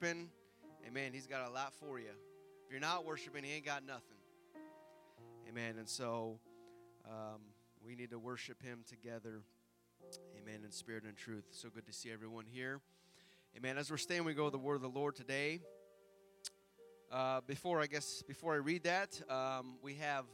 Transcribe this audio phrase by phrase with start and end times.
[0.00, 0.28] worshiping,
[0.86, 2.06] amen, he's got a lot for you.
[2.64, 4.16] If you're not worshiping, he ain't got nothing.
[5.48, 5.74] Amen.
[5.78, 6.38] And so
[7.04, 7.40] um,
[7.84, 9.42] we need to worship him together.
[10.40, 10.60] Amen.
[10.64, 11.44] In spirit and truth.
[11.50, 12.80] So good to see everyone here.
[13.56, 13.76] Amen.
[13.76, 15.60] As we're staying, we go the word of the Lord today.
[17.12, 20.24] Uh, before I guess before I read that, um, we have.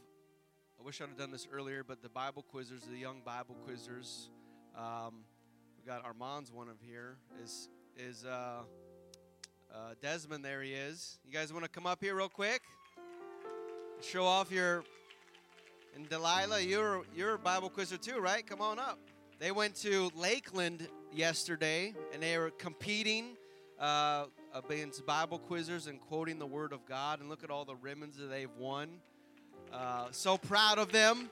[0.78, 4.28] I wish I'd have done this earlier, but the Bible quizzers, the young Bible quizzers.
[4.76, 5.24] Um,
[5.78, 7.16] we got Armand's one of here.
[7.42, 8.60] Is is uh,
[9.72, 10.44] uh, Desmond?
[10.44, 11.18] There he is.
[11.24, 12.62] You guys want to come up here real quick?
[14.00, 14.84] Show off your.
[15.94, 18.46] And Delilah, you're you're a Bible quizzer too, right?
[18.46, 18.98] Come on up.
[19.38, 23.36] They went to Lakeland yesterday, and they were competing
[23.78, 27.20] uh, against Bible quizzers and quoting the Word of God.
[27.20, 28.88] And look at all the ribbons that they've won.
[29.72, 31.30] Uh, so proud of them.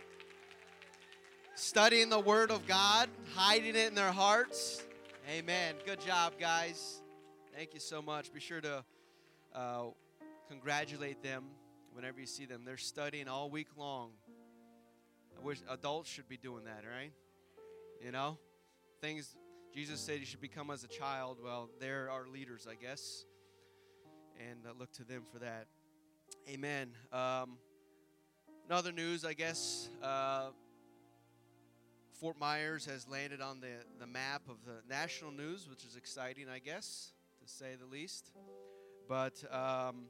[1.55, 4.83] Studying the Word of God, hiding it in their hearts.
[5.31, 5.77] Amen.
[5.87, 7.01] Good job, guys.
[7.57, 8.33] Thank you so much.
[8.33, 8.85] Be sure to
[9.55, 9.83] uh,
[10.49, 11.45] congratulate them
[11.93, 12.63] whenever you see them.
[12.65, 14.11] They're studying all week long.
[15.39, 17.13] I wish adults should be doing that, right?
[18.05, 18.39] You know,
[19.01, 19.37] things
[19.73, 21.39] Jesus said you should become as a child.
[21.43, 23.25] Well, they're our leaders, I guess,
[24.41, 25.69] and uh, look to them for that.
[26.49, 26.91] Amen.
[27.13, 27.59] Um,
[28.67, 30.47] in other news, I guess uh,
[32.19, 33.69] Fort Myers has landed on the,
[34.01, 37.13] the map of the national news, which is exciting, I guess,
[37.45, 38.31] to say the least.
[39.09, 40.07] But um,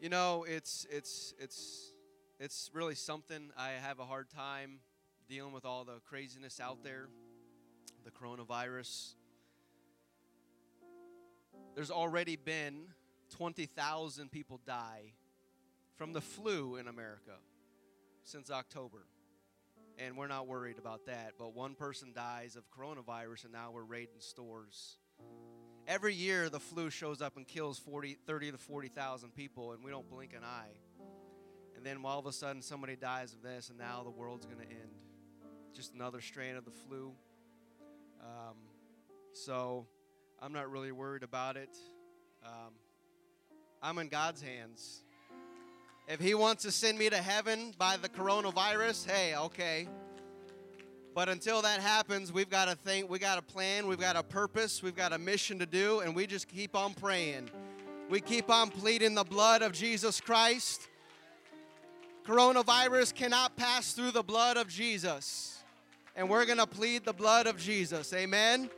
[0.00, 1.92] you know, it's it's it's
[2.40, 3.50] it's really something.
[3.56, 4.80] I have a hard time
[5.28, 7.08] dealing with all the craziness out there,
[8.04, 9.14] the coronavirus.
[11.74, 12.88] There's already been
[13.30, 15.14] 20,000 people die
[15.96, 17.38] from the flu in America
[18.22, 19.06] since October.
[19.98, 21.32] And we're not worried about that.
[21.38, 24.98] But one person dies of coronavirus, and now we're raiding stores.
[25.86, 29.90] Every year, the flu shows up and kills 40, 30 to 40,000 people, and we
[29.90, 30.72] don't blink an eye.
[31.76, 34.60] And then all of a sudden, somebody dies of this, and now the world's going
[34.60, 34.90] to end.
[35.74, 37.12] Just another strain of the flu.
[38.22, 38.56] Um,
[39.32, 39.86] so
[40.40, 41.76] I'm not really worried about it.
[42.42, 42.72] Um,
[43.82, 45.02] I'm in God's hands.
[46.08, 49.88] If He wants to send me to heaven by the coronavirus, hey, okay.
[51.14, 54.22] But until that happens, we've got to think, we got a plan, we've got a
[54.22, 57.50] purpose, we've got a mission to do, and we just keep on praying.
[58.10, 60.88] We keep on pleading the blood of Jesus Christ.
[62.26, 65.62] Coronavirus cannot pass through the blood of Jesus.
[66.16, 68.12] And we're going to plead the blood of Jesus.
[68.12, 68.68] Amen.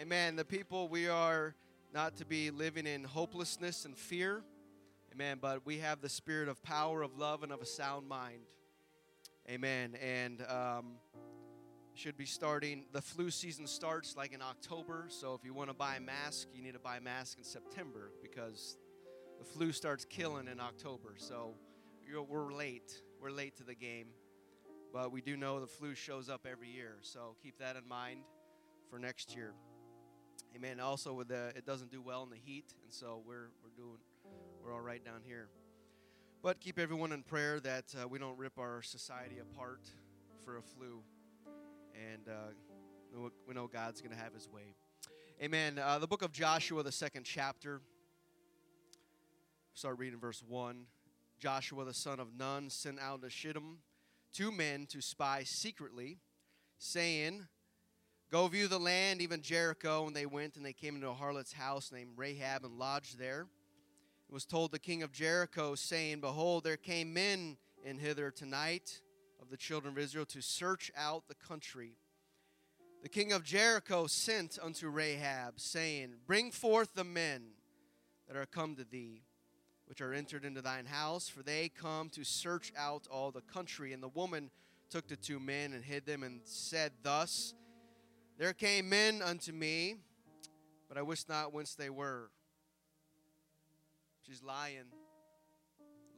[0.00, 0.34] Amen.
[0.34, 1.54] The people, we are
[1.94, 4.42] not to be living in hopelessness and fear.
[5.14, 5.38] Amen.
[5.40, 8.40] But we have the spirit of power, of love, and of a sound mind.
[9.48, 9.94] Amen.
[10.02, 10.94] And um,
[11.94, 12.84] should be starting.
[12.92, 15.06] The flu season starts like in October.
[15.08, 17.44] So if you want to buy a mask, you need to buy a mask in
[17.44, 18.76] September because
[19.38, 21.14] the flu starts killing in October.
[21.16, 21.54] So
[22.28, 23.02] we're late.
[23.20, 24.08] We're late to the game.
[24.92, 26.96] But we do know the flu shows up every year.
[27.02, 28.20] So keep that in mind
[28.90, 29.52] for next year.
[30.56, 30.80] Amen.
[30.80, 33.98] Also, with the it doesn't do well in the heat, and so we're we're doing
[34.62, 35.48] we're all right down here.
[36.42, 39.80] But keep everyone in prayer that uh, we don't rip our society apart
[40.44, 41.02] for a flu.
[41.94, 44.74] And uh, we know God's going to have his way.
[45.42, 45.78] Amen.
[45.78, 47.80] Uh, the book of Joshua, the second chapter.
[49.74, 50.84] Start reading verse 1.
[51.38, 53.78] Joshua, the son of Nun, sent out to Shittim
[54.32, 56.18] two men to spy secretly,
[56.78, 57.46] saying,
[58.30, 60.06] Go view the land, even Jericho.
[60.06, 63.46] And they went and they came into a harlot's house named Rahab and lodged there
[64.30, 69.00] was told the king of Jericho, saying, Behold, there came men in hither tonight
[69.40, 71.92] of the children of Israel to search out the country.
[73.02, 77.50] The king of Jericho sent unto Rahab, saying, Bring forth the men
[78.26, 79.22] that are come to thee,
[79.86, 83.92] which are entered into thine house, for they come to search out all the country.
[83.92, 84.50] And the woman
[84.90, 87.54] took the two men and hid them, and said thus,
[88.38, 89.96] There came men unto me,
[90.88, 92.30] but I wist not whence they were.
[94.26, 94.86] She's lying,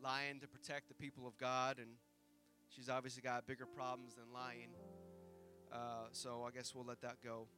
[0.02, 1.88] lying to protect the people of God, and
[2.70, 4.70] she's obviously got bigger problems than lying.
[5.70, 7.48] Uh, so I guess we'll let that go.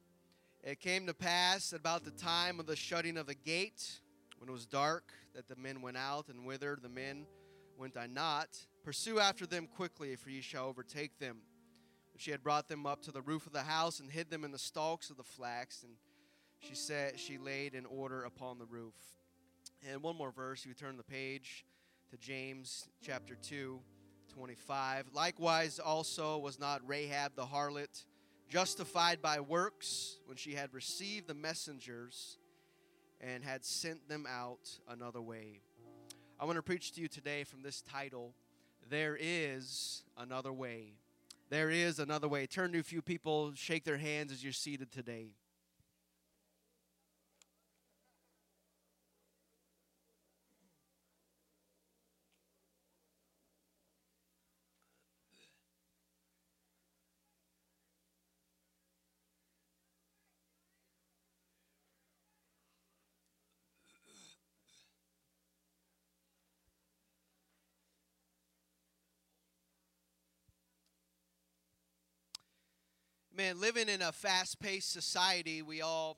[0.61, 4.01] It came to pass about the time of the shutting of the gate,
[4.39, 7.27] when it was dark, that the men went out, and whither the men
[7.77, 8.49] went I not.
[8.83, 11.37] Pursue after them quickly, for ye shall overtake them.
[12.17, 14.51] She had brought them up to the roof of the house and hid them in
[14.51, 15.93] the stalks of the flax, and
[16.59, 18.95] she said she laid in order upon the roof.
[19.89, 21.65] And one more verse, you turn the page
[22.11, 23.79] to James chapter 2,
[24.31, 25.07] 25.
[25.13, 28.05] Likewise, also was not Rahab the harlot
[28.47, 32.37] justified by works when she had received the messengers
[33.21, 35.61] and had sent them out another way.
[36.39, 38.35] I want to preach to you today from this title
[38.87, 40.93] There is Another Way.
[41.49, 42.45] There is another way.
[42.45, 45.31] Turn to a few people, shake their hands as you're seated today.
[73.41, 76.17] Man, living in a fast-paced society, we all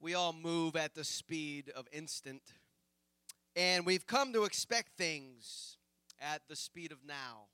[0.00, 2.42] we all move at the speed of instant.
[3.54, 5.76] And we've come to expect things
[6.20, 7.44] at the speed of now.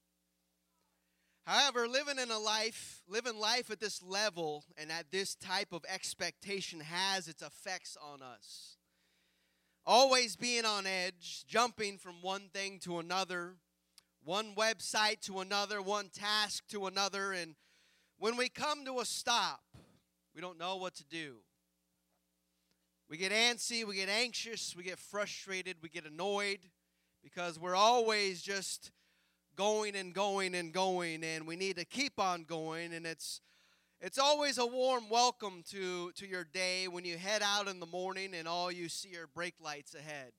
[1.44, 5.84] However, living in a life, living life at this level and at this type of
[5.86, 8.78] expectation has its effects on us.
[9.84, 13.56] Always being on edge, jumping from one thing to another,
[14.24, 17.54] one website to another, one task to another, and
[18.18, 19.60] when we come to a stop,
[20.34, 21.36] we don't know what to do.
[23.08, 26.58] We get antsy, we get anxious, we get frustrated, we get annoyed
[27.22, 28.90] because we're always just
[29.56, 33.40] going and going and going and we need to keep on going and it's
[34.00, 37.86] it's always a warm welcome to to your day when you head out in the
[37.86, 40.30] morning and all you see are brake lights ahead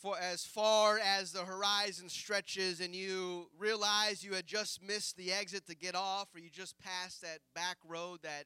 [0.00, 5.32] for as far as the horizon stretches and you realize you had just missed the
[5.32, 8.44] exit to get off or you just passed that back road that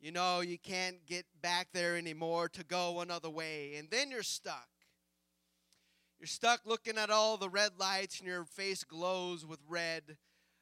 [0.00, 4.22] you know you can't get back there anymore to go another way and then you're
[4.22, 4.68] stuck.
[6.20, 10.16] You're stuck looking at all the red lights and your face glows with red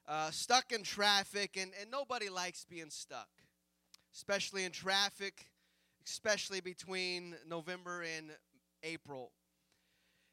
[0.09, 3.29] uh, stuck in traffic and, and nobody likes being stuck
[4.15, 5.47] especially in traffic
[6.05, 8.31] especially between november and
[8.83, 9.31] april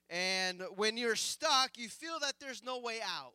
[0.09, 3.33] and when you're stuck, you feel that there's no way out.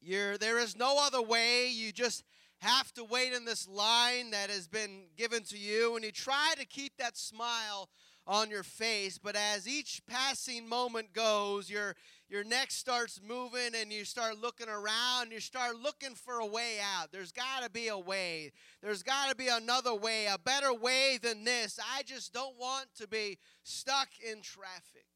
[0.00, 1.68] You're, there is no other way.
[1.68, 2.24] You just
[2.58, 5.96] have to wait in this line that has been given to you.
[5.96, 7.88] And you try to keep that smile
[8.26, 9.18] on your face.
[9.18, 11.96] But as each passing moment goes, your,
[12.28, 15.32] your neck starts moving and you start looking around.
[15.32, 17.12] You start looking for a way out.
[17.12, 18.52] There's got to be a way.
[18.82, 21.78] There's got to be another way, a better way than this.
[21.94, 25.06] I just don't want to be stuck in traffic.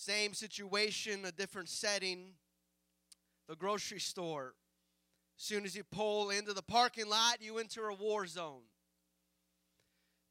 [0.00, 2.32] Same situation, a different setting.
[3.48, 4.54] The grocery store.
[5.38, 8.62] As soon as you pull into the parking lot, you enter a war zone.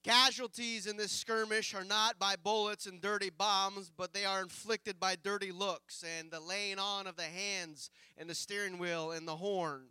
[0.04, 5.00] Casualties in this skirmish are not by bullets and dirty bombs, but they are inflicted
[5.00, 9.28] by dirty looks and the laying on of the hands and the steering wheel and
[9.28, 9.84] the horn.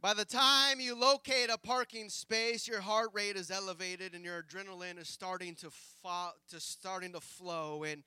[0.00, 4.42] By the time you locate a parking space, your heart rate is elevated and your
[4.42, 8.02] adrenaline is starting to fo- to starting to flow and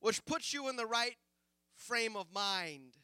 [0.00, 1.16] which puts you in the right
[1.76, 2.96] frame of mind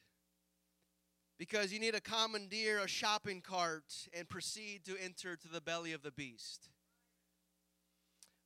[1.38, 5.92] because you need to commandeer a shopping cart and proceed to enter to the belly
[5.92, 6.70] of the beast.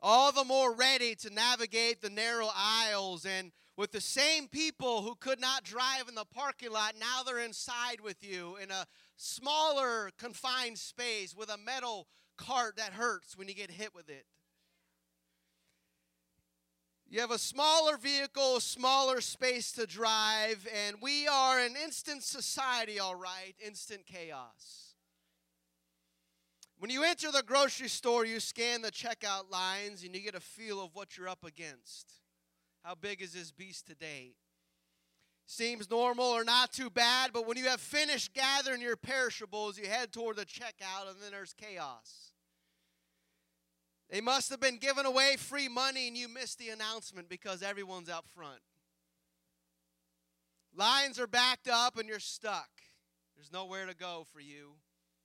[0.02, 5.14] All the more ready to navigate the narrow aisles and with the same people who
[5.14, 8.86] could not drive in the parking lot, now they're inside with you in a
[9.16, 12.06] smaller, confined space with a metal
[12.36, 14.26] cart that hurts when you get hit with it.
[17.08, 23.00] You have a smaller vehicle, smaller space to drive, and we are an instant society,
[23.00, 24.89] all right, instant chaos.
[26.80, 30.40] When you enter the grocery store, you scan the checkout lines and you get a
[30.40, 32.10] feel of what you're up against.
[32.82, 34.32] How big is this beast today?
[35.44, 39.88] Seems normal or not too bad, but when you have finished gathering your perishables, you
[39.88, 42.32] head toward the checkout and then there's chaos.
[44.08, 48.08] They must have been giving away free money and you missed the announcement because everyone's
[48.08, 48.62] out front.
[50.74, 52.70] Lines are backed up and you're stuck.
[53.36, 54.76] There's nowhere to go for you,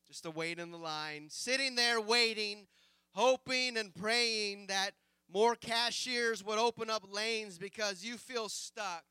[0.07, 1.27] just to wait in the line.
[1.29, 2.67] Sitting there waiting,
[3.11, 4.91] hoping and praying that
[5.31, 9.03] more cashiers would open up lanes because you feel stuck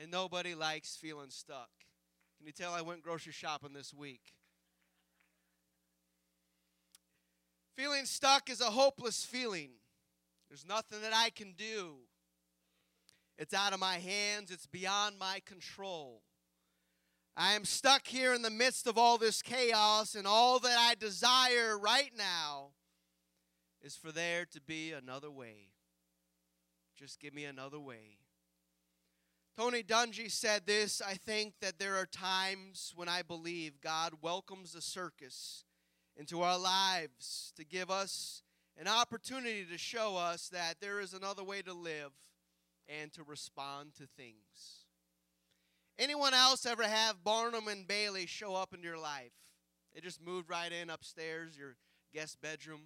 [0.00, 1.70] and nobody likes feeling stuck.
[2.38, 4.22] Can you tell I went grocery shopping this week?
[7.76, 9.70] Feeling stuck is a hopeless feeling.
[10.48, 11.96] There's nothing that I can do.
[13.38, 16.22] It's out of my hands, it's beyond my control.
[17.40, 20.94] I am stuck here in the midst of all this chaos, and all that I
[20.94, 22.72] desire right now
[23.80, 25.70] is for there to be another way.
[26.94, 28.18] Just give me another way.
[29.56, 34.74] Tony Dungy said this I think that there are times when I believe God welcomes
[34.74, 35.64] the circus
[36.18, 38.42] into our lives to give us
[38.78, 42.12] an opportunity to show us that there is another way to live
[42.86, 44.79] and to respond to things.
[46.00, 49.32] Anyone else ever have Barnum and Bailey show up in your life?
[49.94, 51.76] They just moved right in upstairs, your
[52.14, 52.84] guest bedroom.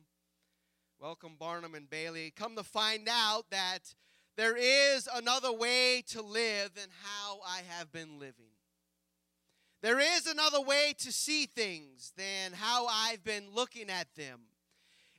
[0.99, 2.33] Welcome, Barnum and Bailey.
[2.35, 3.95] Come to find out that
[4.37, 8.51] there is another way to live than how I have been living.
[9.81, 14.41] There is another way to see things than how I've been looking at them.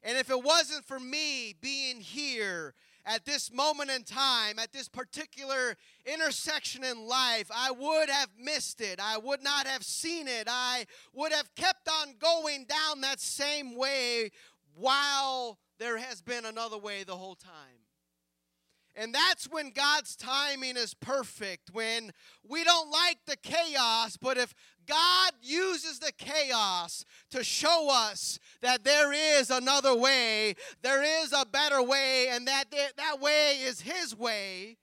[0.03, 2.73] And if it wasn't for me being here
[3.05, 8.81] at this moment in time, at this particular intersection in life, I would have missed
[8.81, 8.99] it.
[8.99, 10.47] I would not have seen it.
[10.49, 14.31] I would have kept on going down that same way
[14.75, 17.51] while there has been another way the whole time.
[18.97, 22.11] And that's when God's timing is perfect, when
[22.47, 24.53] we don't like the chaos, but if
[24.87, 31.45] God uses the chaos to show us that there is another way, there is a
[31.45, 32.65] better way, and that
[32.97, 34.77] that way is His way,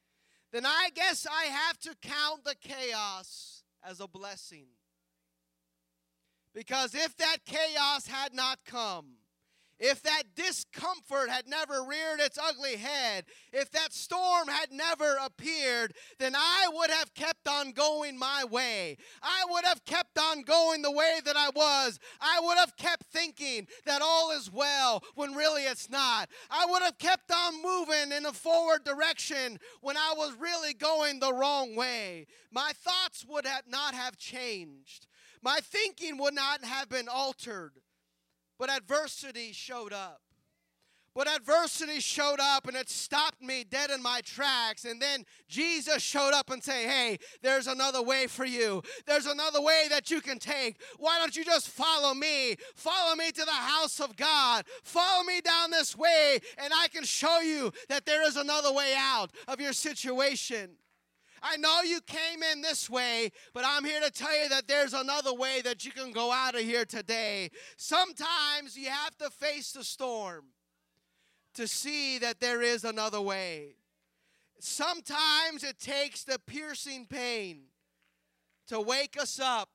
[0.52, 4.66] then I guess I have to count the chaos as a blessing.
[6.54, 9.14] Because if that chaos had not come,
[9.82, 15.92] if that discomfort had never reared its ugly head, if that storm had never appeared,
[16.20, 18.96] then I would have kept on going my way.
[19.20, 21.98] I would have kept on going the way that I was.
[22.20, 26.28] I would have kept thinking that all is well when really it's not.
[26.48, 31.18] I would have kept on moving in a forward direction when I was really going
[31.18, 32.28] the wrong way.
[32.52, 35.08] My thoughts would have not have changed.
[35.42, 37.81] My thinking would not have been altered.
[38.62, 40.20] But adversity showed up.
[41.16, 44.84] But adversity showed up and it stopped me dead in my tracks.
[44.84, 48.84] And then Jesus showed up and say, "Hey, there's another way for you.
[49.04, 50.80] There's another way that you can take.
[50.98, 52.54] Why don't you just follow me?
[52.76, 54.64] Follow me to the house of God.
[54.84, 58.94] Follow me down this way and I can show you that there is another way
[58.96, 60.78] out of your situation."
[61.42, 64.94] I know you came in this way, but I'm here to tell you that there's
[64.94, 67.50] another way that you can go out of here today.
[67.76, 70.44] Sometimes you have to face the storm
[71.54, 73.74] to see that there is another way.
[74.60, 77.62] Sometimes it takes the piercing pain
[78.68, 79.68] to wake us up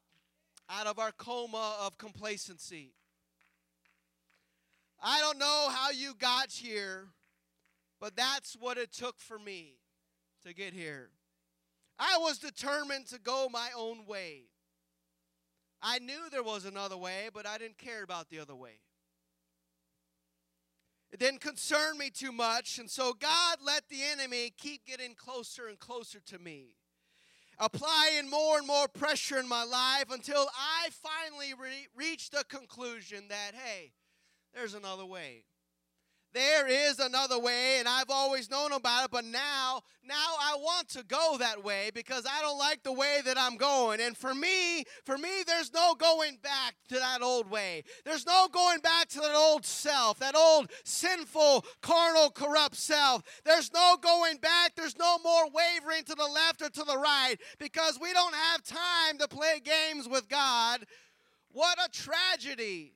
[0.69, 2.93] out of our coma of complacency.
[5.03, 7.09] I don't know how you got here,
[7.99, 9.75] but that's what it took for me
[10.45, 11.09] to get here.
[11.99, 14.43] I was determined to go my own way.
[15.81, 18.79] I knew there was another way, but I didn't care about the other way.
[21.11, 25.67] It didn't concern me too much, and so God let the enemy keep getting closer
[25.67, 26.75] and closer to me,
[27.59, 33.29] applying more and more pressure in my life until I finally re- reached the conclusion
[33.29, 33.93] that, hey,
[34.53, 35.45] there's another way
[36.37, 40.87] there is another way and I've always known about it, but now, now I want
[40.89, 43.99] to go that way because I don't like the way that I'm going.
[43.99, 47.83] And for me, for me, there's no going back to that old way.
[48.05, 53.23] There's no going back to that old self, that old sinful, carnal, corrupt self.
[53.43, 54.75] There's no going back.
[54.75, 58.63] There's no more wavering to the left or to the right because we don't have
[58.63, 60.85] time to play games with God.
[61.51, 62.93] What a tragedy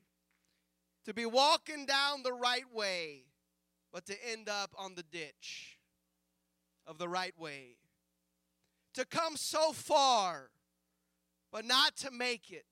[1.06, 3.24] to be walking down the right way,
[3.92, 5.78] but to end up on the ditch
[6.88, 7.78] of the right way.
[8.96, 10.50] To come so far,
[11.52, 12.66] but not to make it.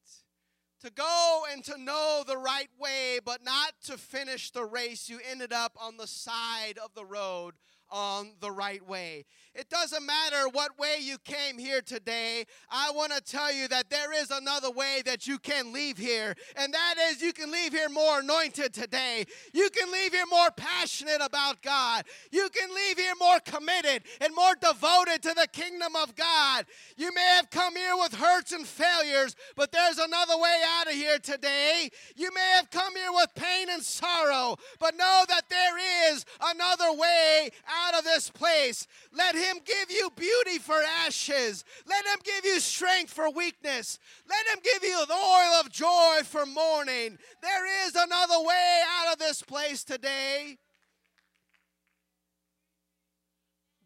[0.81, 5.09] To go and to know the right way, but not to finish the race.
[5.09, 7.55] You ended up on the side of the road
[7.91, 9.25] on the right way.
[9.55, 12.45] It doesn't matter what way you came here today.
[12.69, 16.35] I want to tell you that there is another way that you can leave here,
[16.55, 19.25] and that is you can leave here more anointed today.
[19.53, 22.05] You can leave here more passionate about God.
[22.31, 26.65] You can leave here more committed and more devoted to the kingdom of God.
[26.95, 30.93] You may have come here with hurts and failures, but there's another way out of
[30.93, 31.89] here today.
[32.15, 36.93] You may have come here with pain and sorrow, but know that there is another
[36.93, 38.87] way out of this place.
[39.11, 41.63] Let Him give you beauty for ashes.
[41.87, 43.99] Let Him give you strength for weakness.
[44.29, 47.17] Let Him give you the oil of joy for mourning.
[47.41, 50.57] There is another way out of this place today.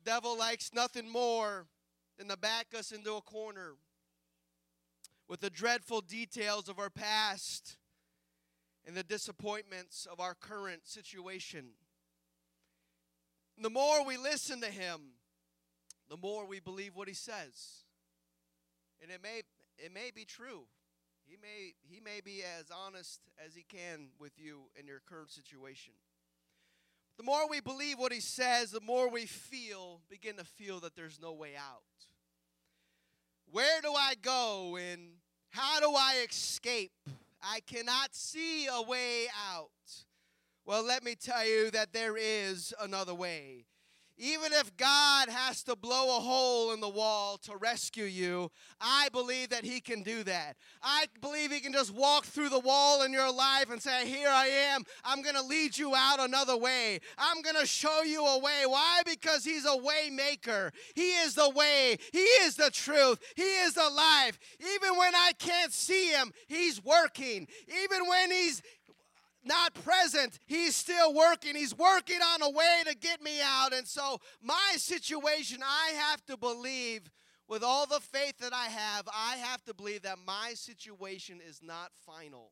[0.05, 1.65] Devil likes nothing more
[2.17, 3.73] than to back us into a corner
[5.29, 7.77] with the dreadful details of our past
[8.85, 11.67] and the disappointments of our current situation
[13.62, 15.00] the more we listen to him,
[16.10, 17.83] the more we believe what he says.
[19.01, 19.41] And it may
[19.77, 20.63] it may be true.
[21.25, 25.31] He may he may be as honest as he can with you in your current
[25.31, 25.93] situation.
[27.17, 30.95] The more we believe what he says, the more we feel begin to feel that
[30.95, 31.83] there's no way out.
[33.51, 35.01] Where do I go and
[35.50, 36.91] how do I escape?
[37.41, 39.69] I cannot see a way out.
[40.65, 43.65] Well, let me tell you that there is another way.
[44.17, 49.10] Even if God has to blow a hole in the wall to rescue you, I
[49.12, 50.55] believe that He can do that.
[50.84, 54.29] I believe He can just walk through the wall in your life and say, Here
[54.29, 54.84] I am.
[55.03, 57.00] I'm going to lead you out another way.
[57.17, 58.62] I'm going to show you a way.
[58.67, 59.01] Why?
[59.03, 60.72] Because He's a way maker.
[60.96, 64.38] He is the way, He is the truth, He is the life.
[64.60, 67.48] Even when I can't see Him, He's working.
[67.84, 68.62] Even when He's
[69.43, 71.55] not present, he's still working.
[71.55, 73.73] He's working on a way to get me out.
[73.73, 77.12] And so, my situation, I have to believe,
[77.47, 81.62] with all the faith that I have, I have to believe that my situation is
[81.62, 82.51] not final.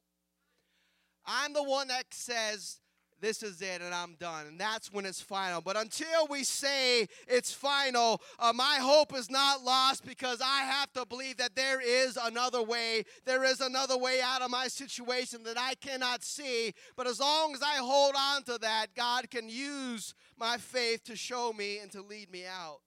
[1.25, 2.81] I'm the one that says,
[3.22, 4.48] this is it and I'm done.
[4.48, 5.62] And that's when it's final.
[5.62, 10.92] But until we say it's final, uh, my hope is not lost because I have
[10.94, 13.04] to believe that there is another way.
[13.25, 16.74] There is another way out of my situation that I cannot see.
[16.98, 21.16] But as long as I hold on to that, God can use my faith to
[21.16, 22.82] show me and to lead me out.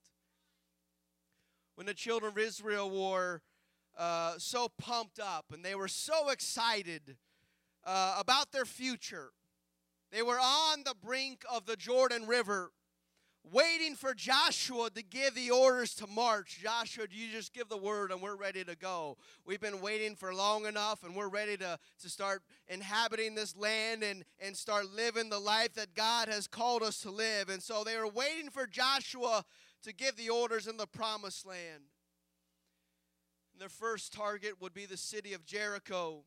[1.76, 3.42] When the children of Israel were
[3.96, 7.16] uh, so pumped up and they were so excited
[7.84, 9.30] uh, about their future,
[10.14, 12.70] they were on the brink of the Jordan River,
[13.50, 16.60] waiting for Joshua to give the orders to march.
[16.62, 19.16] Joshua, you just give the word and we're ready to go.
[19.44, 24.04] We've been waiting for long enough and we're ready to, to start inhabiting this land
[24.04, 27.48] and, and start living the life that God has called us to live.
[27.48, 29.44] And so they were waiting for Joshua
[29.82, 31.82] to give the orders in the promised land.
[33.52, 36.22] And their first target would be the city of Jericho,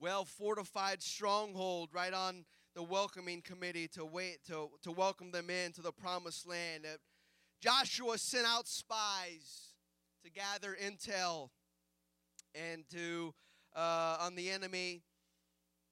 [0.00, 5.82] well fortified stronghold right on the welcoming committee to wait to, to welcome them into
[5.82, 6.86] the promised land.
[7.60, 9.74] Joshua sent out spies
[10.24, 11.50] to gather intel
[12.54, 13.34] and to
[13.74, 15.02] uh, on the enemy.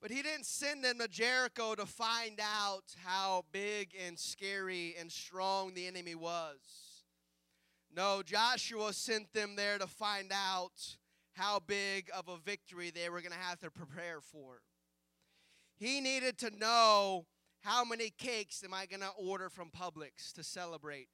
[0.00, 5.12] But he didn't send them to Jericho to find out how big and scary and
[5.12, 7.04] strong the enemy was.
[7.94, 10.96] No, Joshua sent them there to find out
[11.32, 14.60] how big of a victory they were going to have to prepare for.
[15.80, 17.24] He needed to know
[17.62, 21.08] how many cakes am I going to order from Publix to celebrate?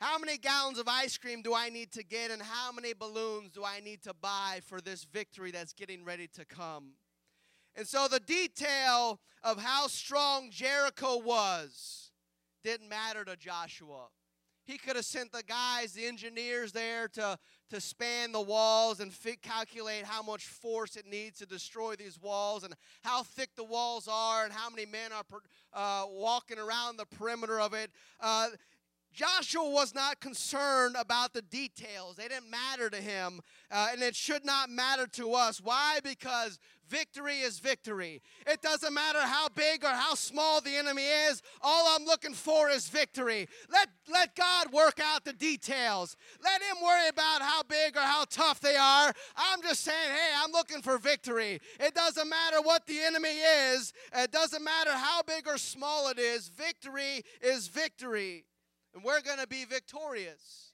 [0.00, 3.50] How many gallons of ice cream do I need to get, and how many balloons
[3.50, 6.94] do I need to buy for this victory that's getting ready to come?
[7.76, 12.12] And so the detail of how strong Jericho was
[12.62, 14.06] didn't matter to Joshua.
[14.64, 17.38] He could have sent the guys, the engineers there to,
[17.70, 22.20] to span the walls and fit, calculate how much force it needs to destroy these
[22.20, 25.24] walls and how thick the walls are and how many men are
[25.74, 27.90] uh, walking around the perimeter of it.
[28.20, 28.48] Uh,
[29.14, 32.16] Joshua was not concerned about the details.
[32.16, 35.60] They didn't matter to him, uh, and it should not matter to us.
[35.60, 36.00] Why?
[36.02, 38.22] Because victory is victory.
[38.44, 41.42] It doesn't matter how big or how small the enemy is.
[41.62, 43.48] All I'm looking for is victory.
[43.72, 46.16] Let, let God work out the details.
[46.42, 49.12] Let Him worry about how big or how tough they are.
[49.36, 51.60] I'm just saying, hey, I'm looking for victory.
[51.78, 53.38] It doesn't matter what the enemy
[53.72, 56.48] is, it doesn't matter how big or small it is.
[56.48, 58.44] Victory is victory
[58.94, 60.72] and we're going to be victorious.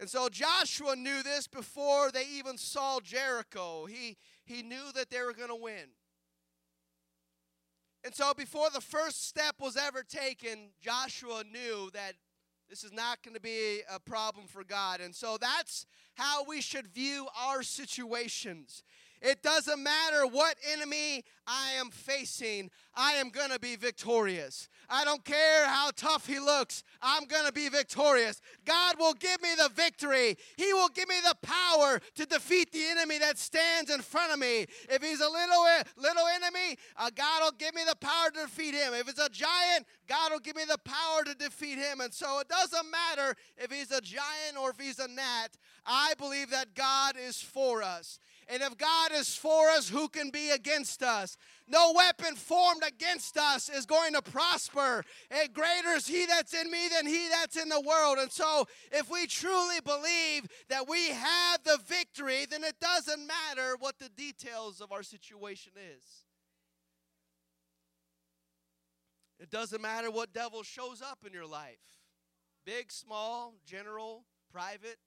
[0.00, 3.86] And so Joshua knew this before they even saw Jericho.
[3.86, 5.90] He, he knew that they were going to win.
[8.04, 12.12] And so before the first step was ever taken, Joshua knew that
[12.70, 15.00] this is not going to be a problem for God.
[15.00, 18.84] And so that's how we should view our situations.
[19.20, 24.68] It doesn't matter what enemy I am facing, I am going to be victorious.
[24.90, 28.40] I don't care how tough he looks, I'm going to be victorious.
[28.64, 30.36] God will give me the victory.
[30.56, 34.38] He will give me the power to defeat the enemy that stands in front of
[34.38, 34.66] me.
[34.88, 35.64] If he's a little
[35.96, 38.94] little enemy, uh, God will give me the power to defeat him.
[38.94, 42.00] If it's a giant, God will give me the power to defeat him.
[42.00, 45.56] And so it doesn't matter if he's a giant or if he's a gnat.
[45.86, 48.18] I believe that God is for us.
[48.50, 51.36] And if God is for us, who can be against us?
[51.68, 55.04] No weapon formed against us is going to prosper.
[55.30, 58.16] And greater is He that's in me than He that's in the world.
[58.18, 63.76] And so, if we truly believe that we have the victory, then it doesn't matter
[63.78, 66.04] what the details of our situation is.
[69.38, 71.78] It doesn't matter what devil shows up in your life
[72.64, 74.98] big, small, general, private.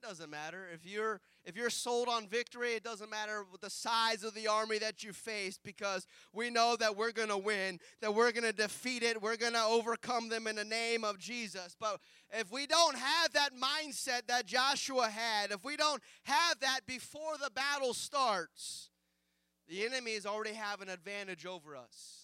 [0.00, 0.66] It doesn't matter.
[0.72, 4.78] If you're if you're sold on victory, it doesn't matter the size of the army
[4.78, 8.52] that you face because we know that we're going to win, that we're going to
[8.52, 11.74] defeat it, we're going to overcome them in the name of Jesus.
[11.80, 16.80] But if we don't have that mindset that Joshua had, if we don't have that
[16.86, 18.90] before the battle starts,
[19.68, 22.17] the enemies already have an advantage over us.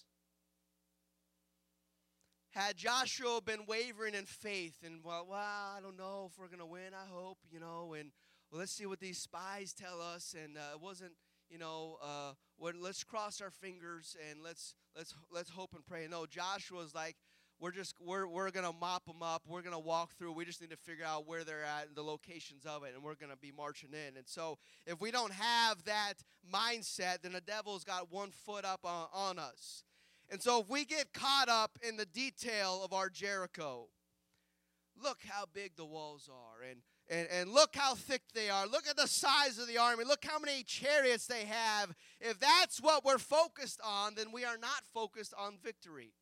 [2.55, 6.59] Had Joshua been wavering in faith and, well, well I don't know if we're going
[6.59, 8.11] to win, I hope, you know, and
[8.49, 11.11] well, let's see what these spies tell us, and uh, it wasn't,
[11.49, 16.07] you know, uh, let's cross our fingers and let's let's let's hope and pray.
[16.09, 17.17] No, Joshua's like,
[17.59, 19.43] we're just we're we're gonna mop them up.
[19.45, 20.31] We're gonna walk through.
[20.31, 23.03] We just need to figure out where they're at and the locations of it, and
[23.03, 24.15] we're gonna be marching in.
[24.15, 26.13] And so, if we don't have that
[26.49, 29.83] mindset, then the devil's got one foot up on, on us.
[30.29, 33.87] And so, if we get caught up in the detail of our Jericho,
[35.01, 38.65] look how big the walls are, and, and, and look how thick they are.
[38.65, 40.03] Look at the size of the army.
[40.03, 41.93] Look how many chariots they have.
[42.19, 46.13] If that's what we're focused on, then we are not focused on victory.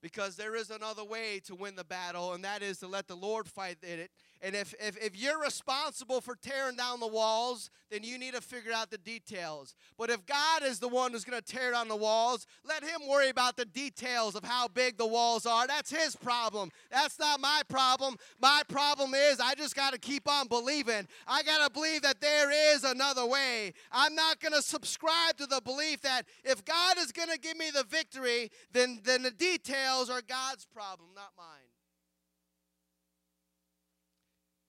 [0.00, 3.16] Because there is another way to win the battle, and that is to let the
[3.16, 4.10] Lord fight in it
[4.44, 8.42] and if, if, if you're responsible for tearing down the walls, then you need to
[8.42, 9.74] figure out the details.
[9.96, 13.08] But if God is the one who's going to tear down the walls, let Him
[13.08, 15.66] worry about the details of how big the walls are.
[15.66, 16.70] That's His problem.
[16.90, 18.16] That's not my problem.
[18.38, 21.08] My problem is I just got to keep on believing.
[21.26, 23.72] I got to believe that there is another way.
[23.90, 27.56] I'm not going to subscribe to the belief that if God is going to give
[27.56, 31.73] me the victory, then, then the details are God's problem, not mine.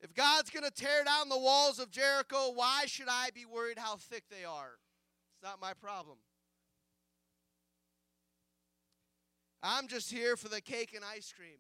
[0.06, 3.80] If God's going to tear down the walls of Jericho, why should I be worried
[3.80, 4.74] how thick they are?
[5.34, 6.18] It's not my problem.
[9.64, 11.58] I'm just here for the cake and ice cream.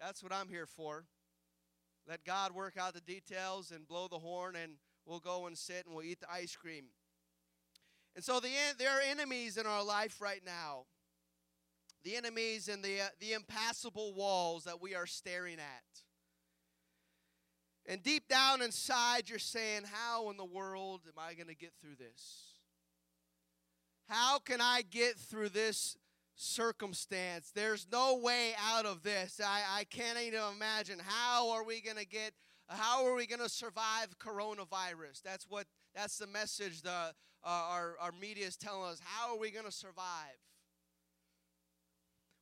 [0.00, 1.06] That's what I'm here for.
[2.08, 5.84] Let God work out the details and blow the horn, and we'll go and sit
[5.84, 6.84] and we'll eat the ice cream.
[8.14, 10.84] And so the, there are enemies in our life right now.
[12.04, 16.03] The enemies and the, uh, the impassable walls that we are staring at.
[17.86, 21.72] And deep down inside, you're saying, How in the world am I going to get
[21.80, 22.54] through this?
[24.08, 25.96] How can I get through this
[26.34, 27.52] circumstance?
[27.54, 29.40] There's no way out of this.
[29.44, 30.98] I, I can't even imagine.
[31.02, 32.32] How are we going to get,
[32.68, 35.22] how are we going to survive coronavirus?
[35.22, 37.12] That's what, that's the message the, uh,
[37.44, 39.00] our, our media is telling us.
[39.02, 40.38] How are we going to survive?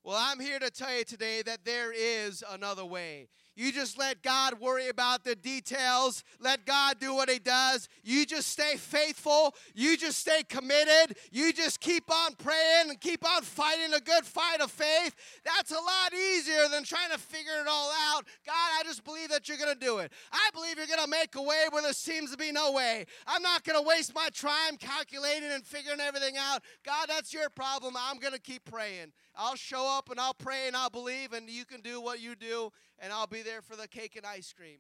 [0.05, 3.29] Well, I'm here to tell you today that there is another way.
[3.55, 6.25] You just let God worry about the details.
[6.41, 7.89] Let God do what He does.
[8.03, 9.55] You just stay faithful.
[9.75, 11.17] You just stay committed.
[11.31, 15.15] You just keep on praying and keep on fighting a good fight of faith.
[15.45, 18.25] That's a lot easier than trying to figure it all out.
[18.47, 20.13] God, I just believe that you're going to do it.
[20.33, 23.05] I believe you're going to make a way where there seems to be no way.
[23.27, 26.63] I'm not going to waste my time calculating and figuring everything out.
[26.85, 27.95] God, that's your problem.
[27.99, 29.13] I'm going to keep praying.
[29.35, 32.35] I'll show up and I'll pray and I'll believe, and you can do what you
[32.35, 34.79] do, and I'll be there for the cake and ice cream.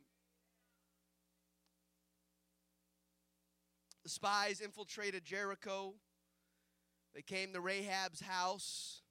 [4.02, 5.94] The spies infiltrated Jericho.
[7.14, 9.02] They came to Rahab's house.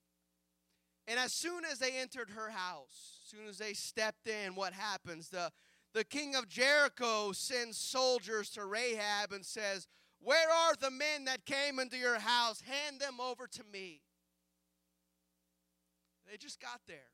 [1.07, 4.73] And as soon as they entered her house, as soon as they stepped in, what
[4.73, 5.29] happens?
[5.29, 5.51] The,
[5.93, 9.87] the king of Jericho sends soldiers to Rahab and says,
[10.19, 12.61] Where are the men that came into your house?
[12.61, 14.01] Hand them over to me.
[16.29, 17.10] They just got there.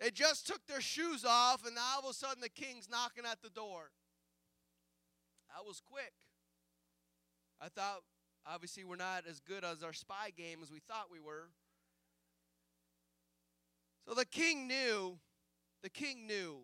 [0.00, 3.40] They just took their shoes off, and all of a sudden the king's knocking at
[3.42, 3.90] the door.
[5.54, 6.12] That was quick.
[7.60, 8.00] I thought,
[8.46, 11.48] obviously, we're not as good as our spy game as we thought we were.
[14.06, 15.18] So the king knew,
[15.82, 16.58] the king knew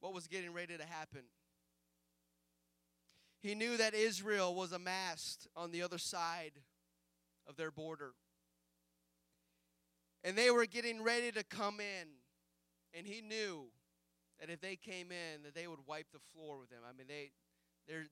[0.00, 1.22] what was getting ready to happen.
[3.40, 6.52] He knew that Israel was amassed on the other side
[7.48, 8.12] of their border.
[10.24, 12.08] And they were getting ready to come in.
[12.94, 13.66] And he knew
[14.38, 16.80] that if they came in, that they would wipe the floor with them.
[16.88, 17.30] I mean, they,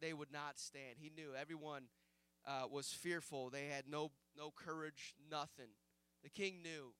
[0.00, 0.96] they would not stand.
[0.98, 1.84] He knew everyone
[2.46, 3.50] uh, was fearful.
[3.50, 5.70] They had no, no courage, nothing.
[6.22, 6.92] The king knew.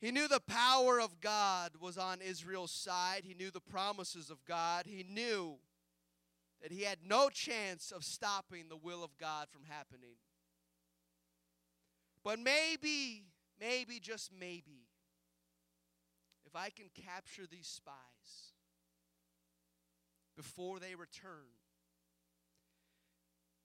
[0.00, 3.22] He knew the power of God was on Israel's side.
[3.24, 4.84] He knew the promises of God.
[4.86, 5.56] He knew
[6.62, 10.16] that he had no chance of stopping the will of God from happening.
[12.22, 13.25] But maybe,
[13.60, 14.86] maybe, just maybe,
[16.46, 17.94] if I can capture these spies
[20.36, 21.48] before they return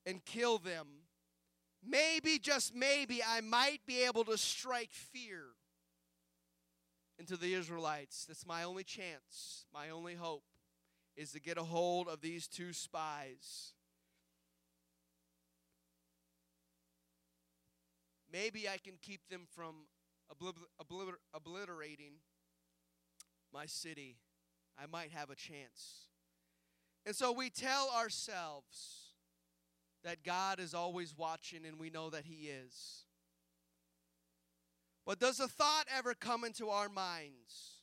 [0.05, 0.87] and kill them,
[1.85, 5.43] maybe, just maybe, I might be able to strike fear
[7.19, 8.25] into the Israelites.
[8.25, 10.43] That's my only chance, my only hope,
[11.15, 13.73] is to get a hold of these two spies.
[18.31, 19.87] Maybe I can keep them from
[20.31, 22.13] obliter- obliterating
[23.53, 24.17] my city.
[24.77, 26.07] I might have a chance.
[27.05, 29.15] And so we tell ourselves
[30.03, 33.05] that God is always watching, and we know that He is.
[35.05, 37.81] But does a thought ever come into our minds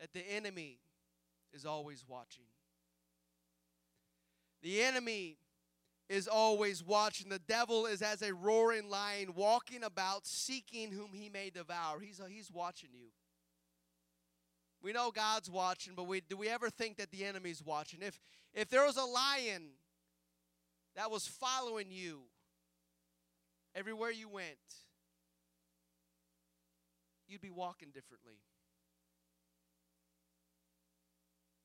[0.00, 0.78] that the enemy
[1.52, 2.44] is always watching?
[4.62, 5.36] The enemy
[6.08, 7.28] is always watching.
[7.28, 12.00] The devil is as a roaring lion walking about seeking whom he may devour.
[12.00, 13.08] He's, uh, he's watching you.
[14.82, 18.00] We know God's watching, but we, do we ever think that the enemy's watching?
[18.02, 18.20] If,
[18.52, 19.70] if there was a lion
[20.94, 22.20] that was following you
[23.74, 24.58] everywhere you went,
[27.26, 28.34] you'd be walking differently.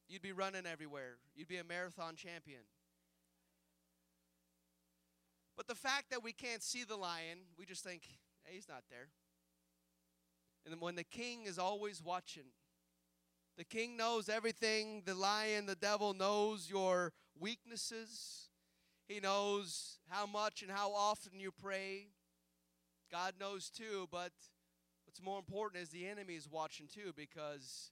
[0.08, 1.17] You'd be running everywhere.
[1.36, 2.62] You'd be a marathon champion.
[5.60, 8.04] But the fact that we can't see the lion, we just think,
[8.45, 9.10] hey, he's not there.
[10.65, 12.45] And when the king is always watching,
[13.58, 15.04] the king knows everything.
[15.06, 18.48] The lion, the devil knows your weaknesses.
[19.10, 22.08] He knows how much and how often you pray.
[23.12, 24.32] God knows too, but
[25.04, 27.91] what's more important is the enemy is watching too because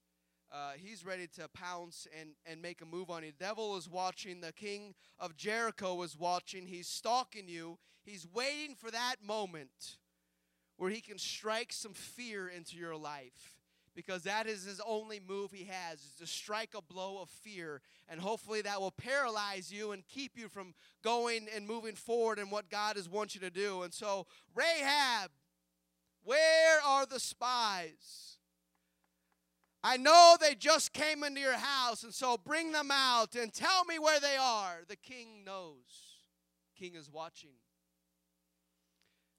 [0.52, 3.32] uh, he's ready to pounce and, and make a move on you.
[3.38, 4.42] The devil is watching.
[4.42, 6.68] The king of Jericho is watching.
[6.68, 7.78] He's stalking you.
[8.04, 9.98] He's waiting for that moment
[10.78, 13.58] where he can strike some fear into your life
[13.98, 17.82] because that is his only move he has is to strike a blow of fear
[18.08, 22.52] and hopefully that will paralyze you and keep you from going and moving forward in
[22.52, 25.32] what god has wants you to do and so rahab
[26.24, 28.37] where are the spies
[29.84, 33.86] i know they just came into your house and so bring them out and tell
[33.86, 36.20] me where they are the king knows
[36.78, 37.52] king is watching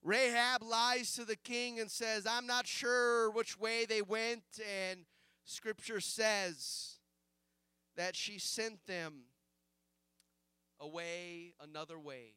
[0.03, 4.44] Rahab lies to the king and says, I'm not sure which way they went.
[4.88, 5.01] And
[5.44, 6.98] scripture says
[7.96, 9.24] that she sent them
[10.81, 12.35] away another way.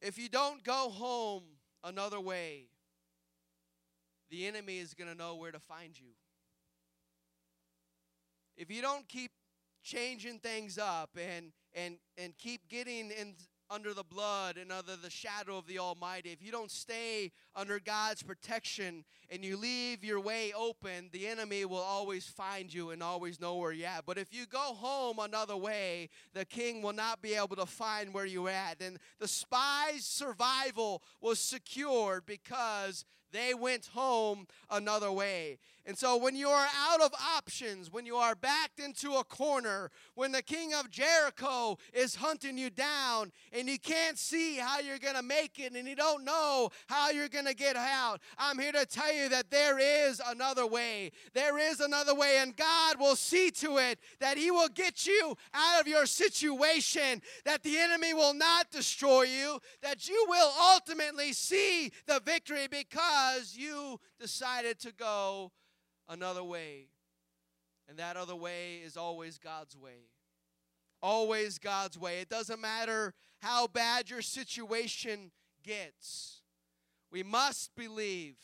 [0.00, 1.42] If you don't go home
[1.82, 2.66] another way,
[4.30, 6.10] the enemy is going to know where to find you.
[8.56, 9.30] If you don't keep
[9.82, 13.34] changing things up and and and keep getting in
[13.70, 17.78] under the blood and under the shadow of the Almighty, if you don't stay under
[17.78, 23.02] God's protection and you leave your way open, the enemy will always find you and
[23.02, 24.06] always know where you're at.
[24.06, 28.14] But if you go home another way, the king will not be able to find
[28.14, 28.80] where you're at.
[28.80, 35.58] And the spy's survival was secured because they went home another way.
[35.88, 39.90] And so, when you are out of options, when you are backed into a corner,
[40.14, 44.98] when the king of Jericho is hunting you down and you can't see how you're
[44.98, 48.58] going to make it and you don't know how you're going to get out, I'm
[48.58, 51.10] here to tell you that there is another way.
[51.32, 55.34] There is another way, and God will see to it that He will get you
[55.54, 61.32] out of your situation, that the enemy will not destroy you, that you will ultimately
[61.32, 65.50] see the victory because you decided to go
[66.08, 66.88] another way.
[67.88, 70.10] And that other way is always God's way.
[71.02, 72.20] Always God's way.
[72.20, 75.30] It doesn't matter how bad your situation
[75.62, 76.42] gets.
[77.10, 78.36] We must believe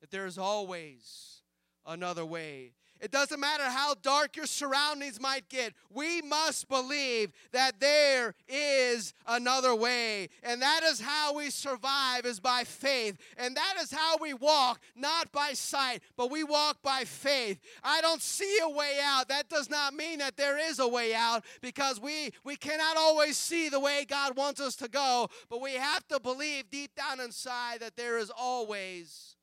[0.00, 1.42] that there is always
[1.86, 2.72] another way.
[3.04, 5.74] It doesn't matter how dark your surroundings might get.
[5.90, 10.30] We must believe that there is another way.
[10.42, 13.18] And that is how we survive is by faith.
[13.36, 17.60] And that is how we walk, not by sight, but we walk by faith.
[17.82, 19.28] I don't see a way out.
[19.28, 23.36] That does not mean that there is a way out because we we cannot always
[23.36, 27.20] see the way God wants us to go, but we have to believe deep down
[27.20, 29.36] inside that there is always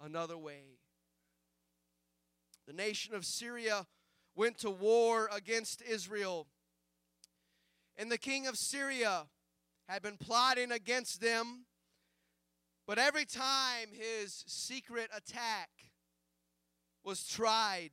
[0.00, 0.71] another way.
[2.66, 3.86] The nation of Syria
[4.34, 6.46] went to war against Israel.
[7.96, 9.26] And the king of Syria
[9.88, 11.66] had been plotting against them.
[12.86, 15.70] But every time his secret attack
[17.04, 17.90] was tried,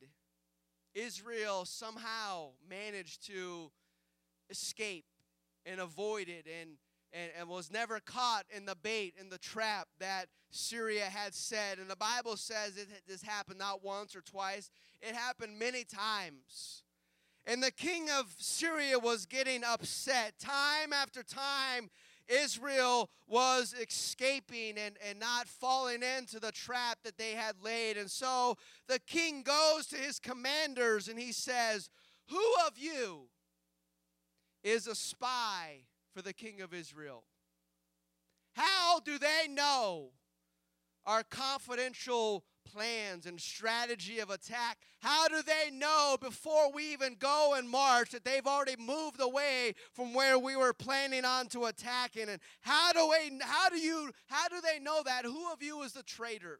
[0.93, 3.71] Israel somehow managed to
[4.49, 5.05] escape
[5.65, 6.77] and avoid it and
[7.13, 11.80] and, and was never caught in the bait, in the trap that Syria had set.
[11.80, 14.69] And the Bible says it, this happened not once or twice,
[15.02, 16.84] it happened many times.
[17.45, 20.34] And the king of Syria was getting upset.
[20.39, 21.89] Time after time,
[22.28, 27.98] Israel was escaping and, and not falling into the trap that they had laid.
[27.98, 28.56] And so
[28.88, 31.89] the king goes to his commanders and he says,
[32.30, 33.30] Who of you
[34.63, 35.86] is a spy
[36.19, 37.23] for the king of Israel?
[38.53, 40.10] How do they know
[41.05, 44.77] our confidential plans and strategy of attack.
[44.99, 49.73] How do they know before we even go and march that they've already moved away
[49.93, 52.29] from where we were planning on to attacking?
[52.29, 55.25] And how do we how do you how do they know that?
[55.25, 56.60] Who of you is the traitor?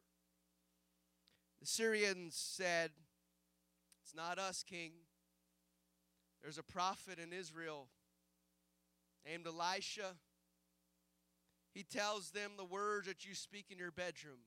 [1.60, 2.90] The Syrians said,
[4.04, 4.94] It's not us, king.
[6.42, 7.90] There's a prophet in Israel
[9.30, 10.16] named Elisha.
[11.74, 14.40] He tells them the words that you speak in your bedroom.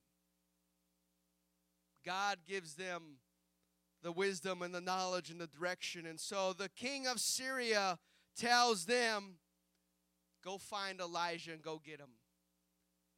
[2.05, 3.18] God gives them
[4.03, 6.05] the wisdom and the knowledge and the direction.
[6.07, 7.99] And so the king of Syria
[8.37, 9.37] tells them,
[10.42, 12.09] Go find Elijah and go get him.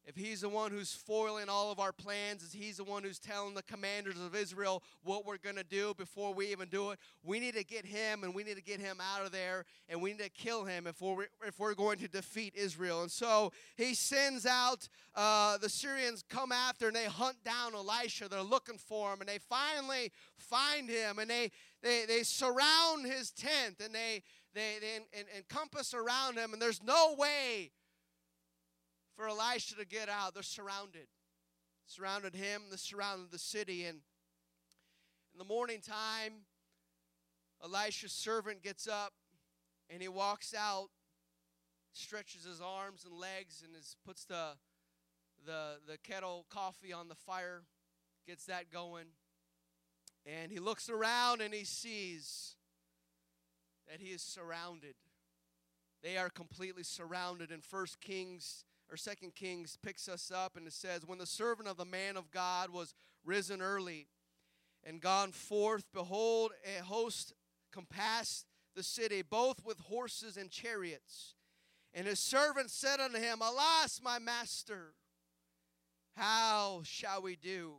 [0.07, 3.17] If he's the one who's foiling all of our plans, if he's the one who's
[3.17, 6.99] telling the commanders of Israel what we're going to do before we even do it,
[7.23, 9.99] we need to get him and we need to get him out of there and
[9.99, 13.01] we need to kill him if we're, if we're going to defeat Israel.
[13.01, 18.29] And so he sends out uh, the Syrians come after and they hunt down Elisha.
[18.29, 21.49] They're looking for him and they finally find him and they,
[21.81, 24.21] they, they surround his tent and they,
[24.53, 27.71] they, they encompass around him and there's no way
[29.15, 30.33] for Elisha to get out.
[30.33, 31.07] They're surrounded.
[31.87, 33.85] Surrounded him, they surrounded the city.
[33.85, 33.99] And
[35.33, 36.33] in the morning time,
[37.63, 39.13] Elisha's servant gets up
[39.89, 40.89] and he walks out,
[41.93, 44.53] stretches his arms and legs, and his, puts the,
[45.45, 47.61] the, the kettle coffee on the fire,
[48.27, 49.05] gets that going.
[50.25, 52.55] And he looks around and he sees
[53.87, 54.95] that he is surrounded.
[56.01, 57.51] They are completely surrounded.
[57.51, 61.67] In First Kings or Second Kings picks us up and it says, When the servant
[61.67, 62.93] of the man of God was
[63.23, 64.07] risen early
[64.83, 67.33] and gone forth, behold, a host
[67.71, 68.45] compassed
[68.75, 71.35] the city, both with horses and chariots.
[71.93, 74.93] And his servant said unto him, Alas, my master,
[76.15, 77.75] how shall we do?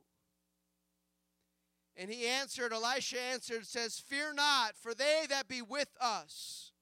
[1.97, 6.73] And he answered, Elisha answered, says, Fear not, for they that be with us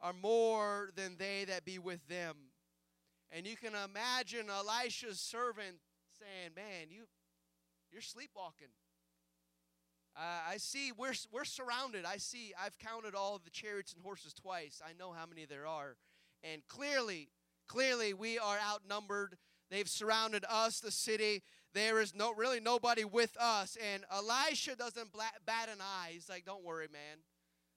[0.00, 2.36] are more than they that be with them.
[3.30, 5.76] And you can imagine Elisha's servant
[6.18, 7.04] saying, Man, you,
[7.90, 8.68] you're sleepwalking.
[10.16, 12.04] Uh, I see we're, we're surrounded.
[12.04, 14.80] I see, I've counted all the chariots and horses twice.
[14.84, 15.96] I know how many there are.
[16.44, 17.30] And clearly,
[17.66, 19.36] clearly, we are outnumbered.
[19.70, 21.42] They've surrounded us, the city.
[21.72, 23.76] There is no really nobody with us.
[23.92, 25.08] And Elisha doesn't
[25.44, 26.10] bat an eye.
[26.12, 27.18] He's like, Don't worry, man.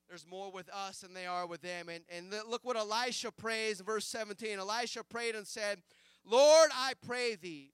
[0.08, 1.90] There's more with us than they are with them.
[1.90, 4.60] And, and look what Elisha prays in verse 17.
[4.60, 5.82] Elisha prayed and said,
[6.26, 7.72] Lord, I pray thee,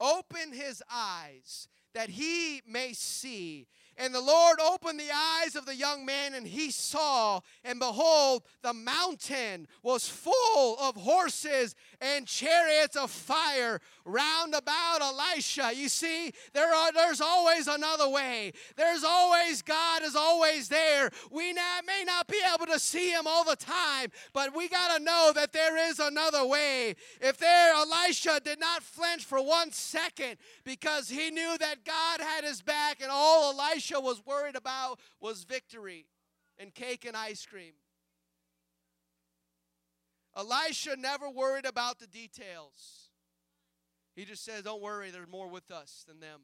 [0.00, 3.66] open his eyes that he may see
[3.98, 8.42] and the Lord opened the eyes of the young man, and he saw, and behold,
[8.62, 15.72] the mountain was full of horses and chariots of fire round about Elisha.
[15.74, 18.52] You see, there are, there's always another way.
[18.76, 21.10] There's always, God is always there.
[21.30, 24.96] We not, may not be able to see him all the time, but we got
[24.96, 26.94] to know that there is another way.
[27.20, 32.44] If there, Elisha did not flinch for one second because he knew that God had
[32.44, 36.06] his back, and all Elisha Elisha was worried about was victory
[36.58, 37.72] and cake and ice cream.
[40.36, 43.05] Elisha never worried about the details.
[44.16, 46.40] He just says, Don't worry, there's more with us than them.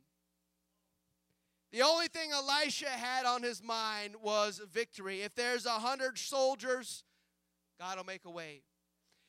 [1.72, 5.22] The only thing Elisha had on his mind was victory.
[5.22, 7.02] If there's a hundred soldiers,
[7.80, 8.62] God will make a way.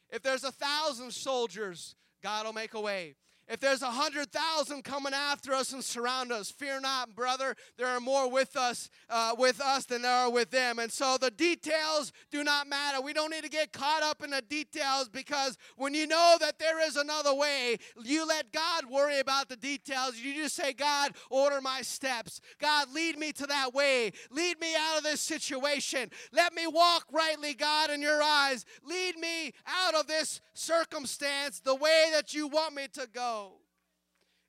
[0.10, 3.16] If there's a thousand soldiers, God will make a way.
[3.50, 7.56] If there's a hundred thousand coming after us and surround us, fear not, brother.
[7.78, 10.80] There are more with us, uh, with us than there are with them.
[10.80, 13.02] And so the details do not matter.
[13.02, 16.58] We don't need to get caught up in the details because when you know that
[16.58, 20.18] there is another way, you let God worry about the details.
[20.18, 22.40] You just say, God, order my steps.
[22.60, 24.14] God, lead me to that way.
[24.32, 26.10] Lead me out of this situation.
[26.32, 28.66] Let me walk rightly, God, in your eyes.
[28.86, 33.43] Lead me out of this circumstance the way that you want me to go.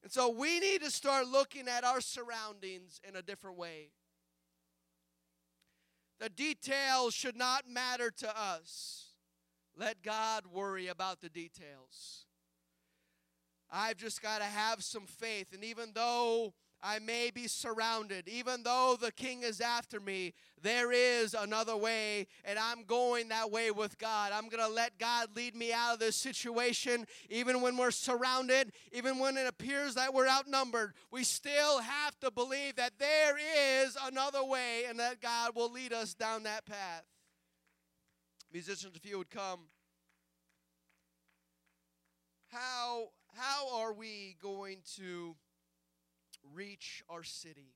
[0.05, 3.89] And so we need to start looking at our surroundings in a different way.
[6.21, 9.15] The details should not matter to us.
[9.77, 12.27] Let God worry about the details.
[13.73, 15.55] I've just got to have some faith.
[15.55, 16.53] And even though
[16.87, 18.29] I may be surrounded.
[18.29, 23.51] Even though the king is after me, there is another way, and I'm going that
[23.51, 24.33] way with God.
[24.33, 27.07] I'm going to let God lead me out of this situation.
[27.31, 32.31] Even when we're surrounded, even when it appears that we're outnumbered, we still have to
[32.31, 33.39] believe that there
[33.83, 37.05] is another way and that God will lead us down that path.
[38.53, 39.61] Musicians, if you would come.
[42.53, 45.35] How, how are we going to
[46.53, 47.75] reach our city?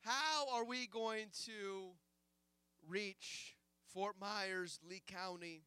[0.00, 1.90] How are we going to
[2.88, 3.56] reach
[3.92, 5.62] Fort Myers, Lee County?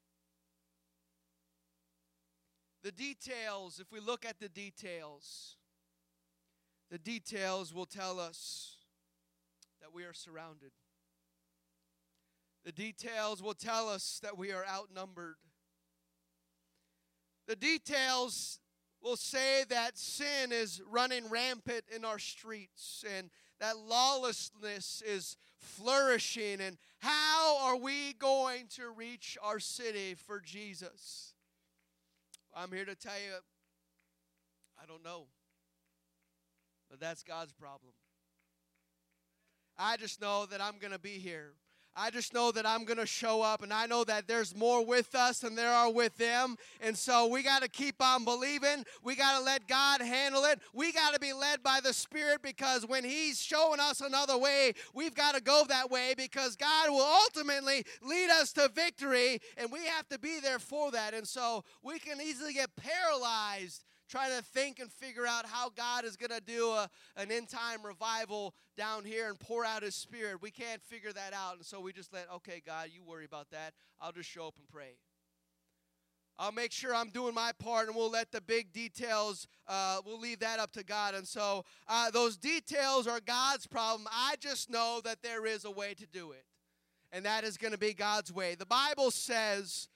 [2.83, 5.57] The details, if we look at the details,
[6.89, 8.77] the details will tell us
[9.81, 10.71] that we are surrounded.
[12.65, 15.35] The details will tell us that we are outnumbered.
[17.47, 18.59] The details
[19.01, 23.29] will say that sin is running rampant in our streets and
[23.59, 26.61] that lawlessness is flourishing.
[26.61, 31.33] And how are we going to reach our city for Jesus?
[32.55, 33.33] I'm here to tell you,
[34.81, 35.27] I don't know.
[36.89, 37.93] But that's God's problem.
[39.77, 41.53] I just know that I'm going to be here.
[41.95, 44.85] I just know that I'm going to show up, and I know that there's more
[44.85, 46.55] with us than there are with them.
[46.79, 48.85] And so we got to keep on believing.
[49.03, 50.59] We got to let God handle it.
[50.73, 54.73] We got to be led by the Spirit because when He's showing us another way,
[54.93, 59.71] we've got to go that way because God will ultimately lead us to victory, and
[59.71, 61.13] we have to be there for that.
[61.13, 66.03] And so we can easily get paralyzed trying to think and figure out how God
[66.03, 69.95] is going to do a, an end time revival down here and pour out His
[69.95, 70.41] Spirit.
[70.41, 71.55] We can't figure that out.
[71.55, 73.73] And so we just let, okay, God, you worry about that.
[74.01, 74.97] I'll just show up and pray.
[76.37, 80.19] I'll make sure I'm doing my part, and we'll let the big details, uh, we'll
[80.19, 81.13] leave that up to God.
[81.13, 84.07] And so uh, those details are God's problem.
[84.11, 86.43] I just know that there is a way to do it,
[87.11, 88.55] and that is going to be God's way.
[88.55, 89.87] The Bible says,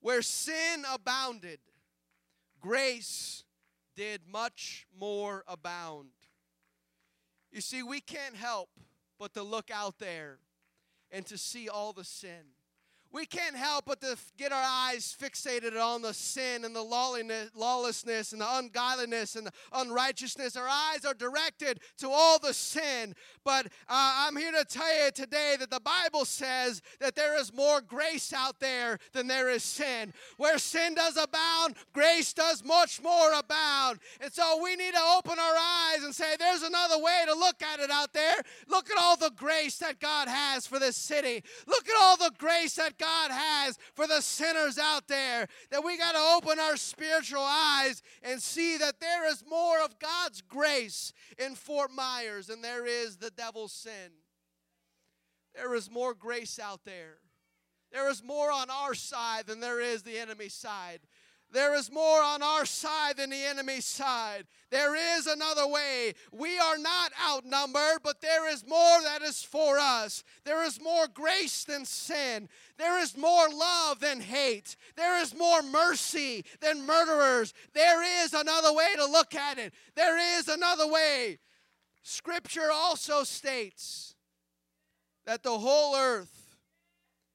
[0.00, 1.58] where sin abounded,
[2.60, 3.44] grace
[3.96, 6.10] did much more abound.
[7.50, 8.70] You see, we can't help
[9.18, 10.38] but to look out there
[11.10, 12.54] and to see all the sin
[13.12, 18.32] we can't help but to get our eyes fixated on the sin and the lawlessness
[18.32, 20.56] and the ungodliness and the unrighteousness.
[20.56, 23.14] Our eyes are directed to all the sin.
[23.44, 27.52] But uh, I'm here to tell you today that the Bible says that there is
[27.52, 30.12] more grace out there than there is sin.
[30.36, 33.98] Where sin does abound, grace does much more abound.
[34.20, 37.62] And so we need to open our eyes and say, there's another way to look
[37.62, 38.36] at it out there.
[38.68, 41.42] Look at all the grace that God has for this city.
[41.66, 45.48] Look at all the grace that God has for the sinners out there.
[45.70, 49.98] That we got to open our spiritual eyes and see that there is more of
[49.98, 54.12] God's grace in Fort Myers than there is the devil's sin.
[55.54, 57.18] There is more grace out there.
[57.90, 61.00] There is more on our side than there is the enemy's side.
[61.52, 64.46] There is more on our side than the enemy's side.
[64.70, 66.14] There is another way.
[66.32, 70.24] We are not outnumbered, but there is more that is for us.
[70.44, 72.48] There is more grace than sin.
[72.78, 74.76] There is more love than hate.
[74.96, 77.52] There is more mercy than murderers.
[77.74, 79.74] There is another way to look at it.
[79.94, 81.38] There is another way.
[82.02, 84.16] Scripture also states
[85.26, 86.56] that the whole earth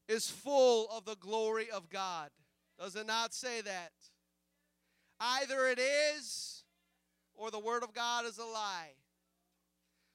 [0.07, 2.30] is full of the glory of God.
[2.80, 3.91] Does it not say that?
[5.20, 6.63] Either it is
[7.36, 8.93] or the Word of God is a lie.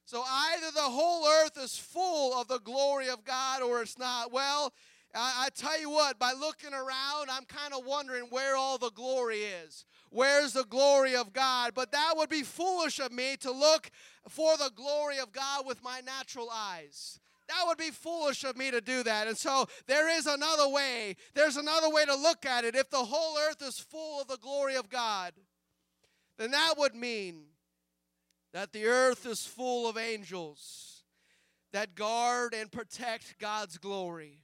[0.05, 4.31] So either the whole earth is full of the glory of God or it's not.
[4.31, 4.73] Well,
[5.15, 8.91] I, I tell you what, by looking around, I'm kind of wondering where all the
[8.91, 9.87] glory is.
[10.11, 11.73] Where's the glory of God?
[11.75, 13.91] But that would be foolish of me to look
[14.29, 17.19] for the glory of God with my natural eyes.
[17.49, 19.27] That would be foolish of me to do that.
[19.27, 21.17] And so there is another way.
[21.35, 22.75] There's another way to look at it.
[22.75, 25.33] If the whole earth is full of the glory of God,
[26.39, 27.45] then that would mean
[28.53, 31.03] that the earth is full of angels
[31.73, 34.42] that guard and protect God's glory.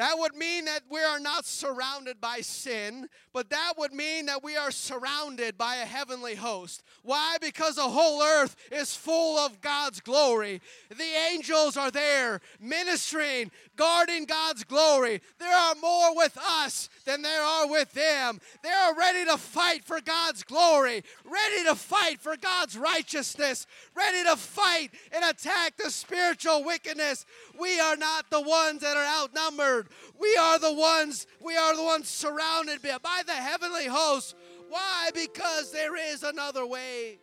[0.00, 4.42] That would mean that we are not surrounded by sin, but that would mean that
[4.42, 6.82] we are surrounded by a heavenly host.
[7.02, 7.36] Why?
[7.38, 10.62] Because the whole earth is full of God's glory.
[10.88, 15.20] The angels are there ministering, guarding God's glory.
[15.38, 18.40] There are more with us than there are with them.
[18.62, 24.24] They are ready to fight for God's glory, ready to fight for God's righteousness, ready
[24.24, 27.26] to fight and attack the spiritual wickedness.
[27.60, 29.88] We are not the ones that are outnumbered.
[30.18, 34.34] We are the ones, we are the ones surrounded by the heavenly hosts.
[34.68, 35.10] Why?
[35.14, 37.18] Because there is another way.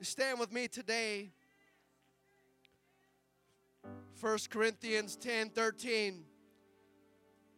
[0.00, 1.30] stand with me today.
[4.20, 6.24] 1 Corinthians 10 13.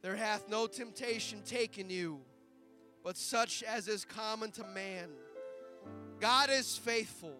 [0.02, 2.20] There hath no temptation taken you,
[3.04, 5.10] but such as is common to man.
[6.20, 7.38] God is faithful.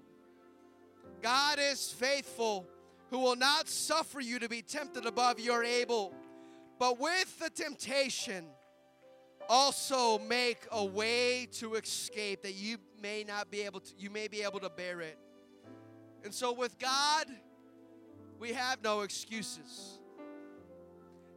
[1.22, 2.66] God is faithful,
[3.10, 6.14] who will not suffer you to be tempted above your able,
[6.80, 8.46] but with the temptation
[9.50, 14.26] also make a way to escape that you may not be able to you may
[14.28, 15.18] be able to bear it.
[16.24, 17.26] And so with God,
[18.38, 20.00] we have no excuses.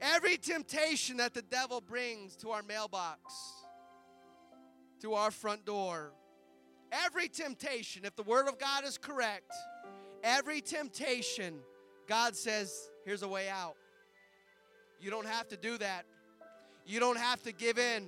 [0.02, 3.34] Every temptation that the devil brings to our mailbox,
[5.02, 6.14] to our front door,
[6.90, 9.52] every temptation, if the word of God is correct,
[10.24, 11.60] every temptation,
[12.08, 13.76] God says, here's a way out.
[15.04, 16.06] You don't have to do that.
[16.86, 18.08] You don't have to give in.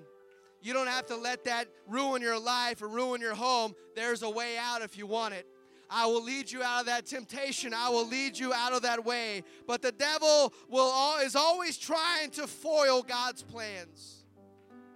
[0.62, 3.76] You don't have to let that ruin your life or ruin your home.
[3.96, 5.46] There's a way out if you want it.
[5.90, 7.74] I will lead you out of that temptation.
[7.74, 9.44] I will lead you out of that way.
[9.68, 14.24] But the devil will all, is always trying to foil God's plans.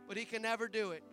[0.08, 1.04] But he can never do it.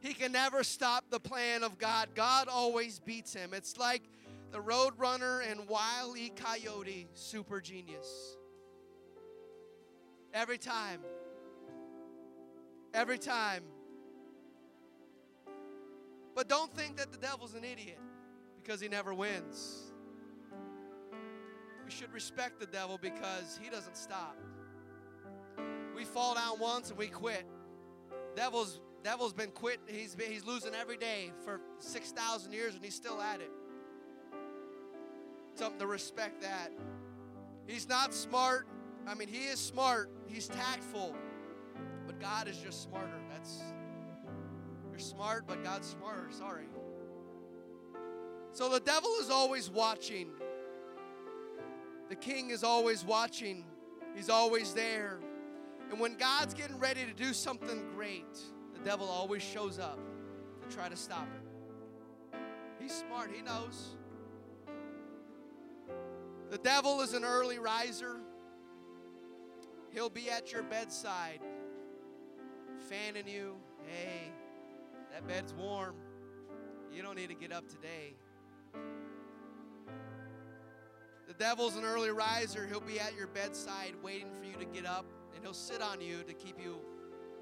[0.00, 2.08] He can never stop the plan of God.
[2.14, 3.54] God always beats him.
[3.54, 4.02] It's like
[4.52, 6.30] the Roadrunner and Wile E.
[6.30, 8.37] Coyote super genius.
[10.34, 11.00] Every time.
[12.94, 13.62] Every time.
[16.34, 17.98] But don't think that the devil's an idiot
[18.62, 19.92] because he never wins.
[21.84, 24.36] We should respect the devil because he doesn't stop.
[25.96, 27.44] We fall down once and we quit.
[28.36, 29.80] Devil's devil's been quit.
[29.86, 33.50] He's been, he's losing every day for 6,000 years and he's still at it.
[35.54, 36.70] Something to respect that.
[37.66, 38.68] He's not smart.
[39.08, 40.10] I mean, he is smart.
[40.26, 41.16] He's tactful.
[42.06, 43.18] But God is just smarter.
[43.30, 43.62] That's
[44.90, 46.28] you're smart, but God's smarter.
[46.30, 46.66] Sorry.
[48.52, 50.30] So the devil is always watching.
[52.08, 53.64] The king is always watching.
[54.14, 55.20] He's always there.
[55.90, 58.36] And when God's getting ready to do something great,
[58.74, 59.98] the devil always shows up
[60.62, 62.38] to try to stop it.
[62.80, 63.96] He's smart, he knows.
[66.50, 68.20] The devil is an early riser.
[69.92, 71.40] He'll be at your bedside,
[72.88, 73.56] fanning you.
[73.86, 74.32] Hey,
[75.12, 75.94] that bed's warm.
[76.92, 78.14] You don't need to get up today.
[81.26, 82.66] The devil's an early riser.
[82.66, 86.00] He'll be at your bedside waiting for you to get up, and he'll sit on
[86.00, 86.76] you to keep you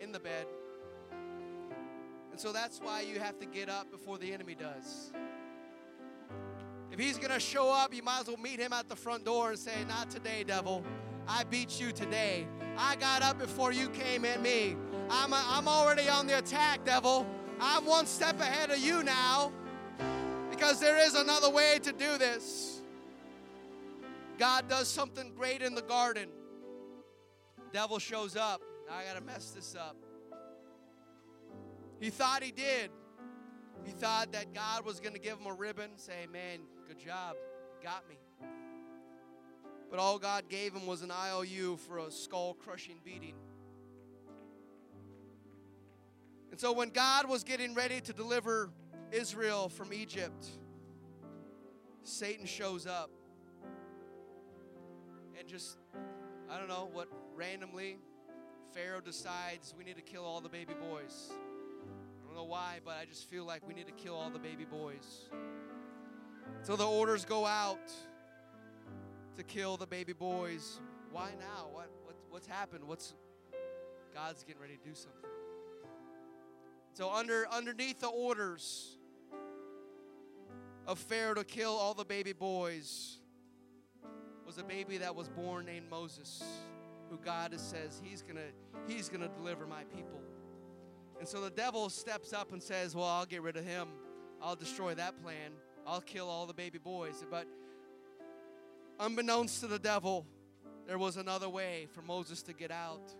[0.00, 0.46] in the bed.
[2.30, 5.12] And so that's why you have to get up before the enemy does.
[6.90, 9.24] If he's going to show up, you might as well meet him at the front
[9.24, 10.84] door and say, Not today, devil.
[11.28, 12.46] I beat you today.
[12.78, 14.76] I got up before you came at me.
[15.10, 17.26] I'm, a, I'm already on the attack, devil.
[17.60, 19.52] I'm one step ahead of you now
[20.50, 22.82] because there is another way to do this.
[24.38, 26.28] God does something great in the garden.
[27.72, 28.62] Devil shows up.
[28.90, 29.96] I got to mess this up.
[31.98, 32.90] He thought he did.
[33.84, 37.36] He thought that God was going to give him a ribbon, say, Man, good job.
[37.82, 38.16] Got me.
[39.90, 43.34] But all God gave him was an IOU for a skull crushing beating.
[46.50, 48.70] And so when God was getting ready to deliver
[49.12, 50.46] Israel from Egypt,
[52.02, 53.10] Satan shows up
[55.38, 55.76] and just,
[56.50, 57.98] I don't know what, randomly,
[58.72, 61.30] Pharaoh decides we need to kill all the baby boys.
[61.32, 64.38] I don't know why, but I just feel like we need to kill all the
[64.38, 65.28] baby boys.
[66.62, 67.92] So the orders go out
[69.36, 70.80] to kill the baby boys.
[71.10, 71.68] Why now?
[71.72, 72.84] What, what what's happened?
[72.84, 73.14] What's
[74.16, 75.30] God's getting ready to do something.
[76.94, 78.96] So under underneath the orders
[80.86, 83.18] of Pharaoh to kill all the baby boys
[84.46, 86.42] was a baby that was born named Moses,
[87.10, 88.48] who God says he's gonna
[88.88, 90.20] he's gonna deliver my people.
[91.18, 93.88] And so the devil steps up and says, Well, I'll get rid of him.
[94.40, 95.52] I'll destroy that plan.
[95.86, 97.22] I'll kill all the baby boys.
[97.30, 97.46] But
[98.98, 100.26] unbeknownst to the devil,
[100.86, 103.14] there was another way for Moses to get out.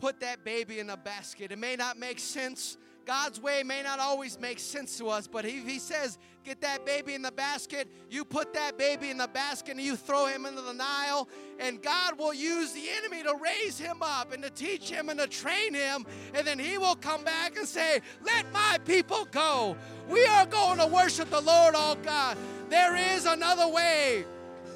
[0.00, 1.52] Put that baby in a basket.
[1.52, 2.76] It may not make sense.
[3.04, 6.84] God's way may not always make sense to us, but if He says, get that
[6.84, 10.46] baby in the basket, you put that baby in the basket and you throw him
[10.46, 14.50] into the Nile, and God will use the enemy to raise him up and to
[14.50, 16.04] teach him and to train him,
[16.34, 19.76] and then He will come back and say, Let my people go.
[20.08, 22.36] We are going to worship the Lord, all God.
[22.68, 24.24] There is another way.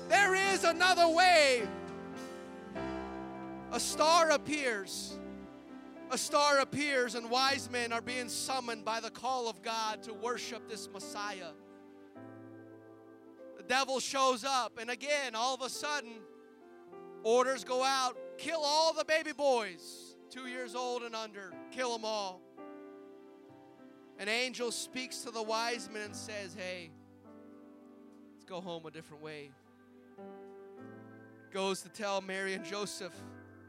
[0.08, 1.68] There is another way.
[3.72, 5.18] A star appears.
[6.10, 10.14] A star appears, and wise men are being summoned by the call of God to
[10.14, 11.50] worship this Messiah.
[13.56, 16.12] The devil shows up, and again, all of a sudden,
[17.24, 22.04] orders go out kill all the baby boys, two years old and under, kill them
[22.04, 22.40] all.
[24.18, 26.90] An angel speaks to the wise men and says, Hey,
[28.34, 29.50] let's go home a different way.
[31.56, 33.14] Goes to tell Mary and Joseph,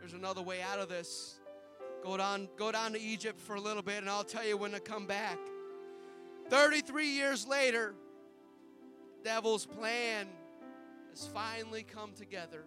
[0.01, 1.39] There's another way out of this.
[2.03, 4.71] Go down, go down to Egypt for a little bit, and I'll tell you when
[4.71, 5.37] to come back.
[6.49, 7.95] 33 years later,
[9.23, 10.27] devil's plan
[11.11, 12.65] has finally come together.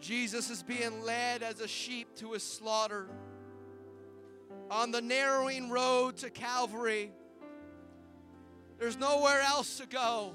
[0.00, 3.06] Jesus is being led as a sheep to his slaughter.
[4.70, 7.12] On the narrowing road to Calvary,
[8.78, 10.32] there's nowhere else to go.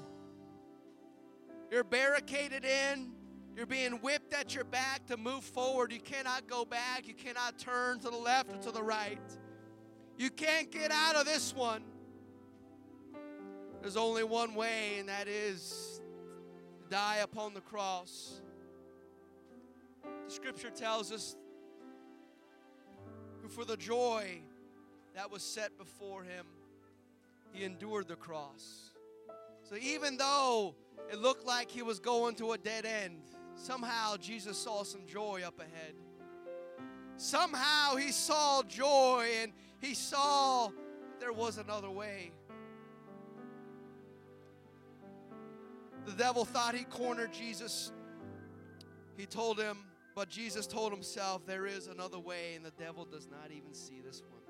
[1.70, 3.12] You're barricaded in.
[3.56, 5.92] You're being whipped at your back to move forward.
[5.92, 7.08] You cannot go back.
[7.08, 9.18] You cannot turn to the left or to the right.
[10.16, 11.82] You can't get out of this one.
[13.80, 16.00] There's only one way, and that is
[16.80, 18.40] to die upon the cross.
[20.02, 21.36] The scripture tells us
[23.42, 24.40] who, for the joy
[25.14, 26.46] that was set before him,
[27.52, 28.90] he endured the cross.
[29.62, 30.74] So even though
[31.10, 33.20] it looked like he was going to a dead end,
[33.54, 35.94] somehow Jesus saw some joy up ahead.
[37.16, 40.70] Somehow he saw joy and he saw
[41.18, 42.30] there was another way.
[46.06, 47.92] The devil thought he cornered Jesus.
[49.16, 49.78] He told him,
[50.18, 54.00] but Jesus told himself, There is another way, and the devil does not even see
[54.04, 54.40] this one.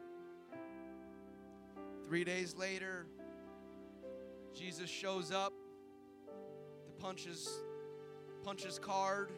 [2.07, 3.05] Three days later,
[4.55, 5.53] Jesus shows up
[6.99, 7.49] to punch his,
[8.45, 9.31] punch his card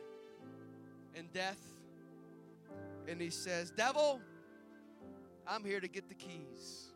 [1.14, 1.60] in death.
[3.08, 4.20] And he says, Devil,
[5.46, 6.92] I'm here to get the keys.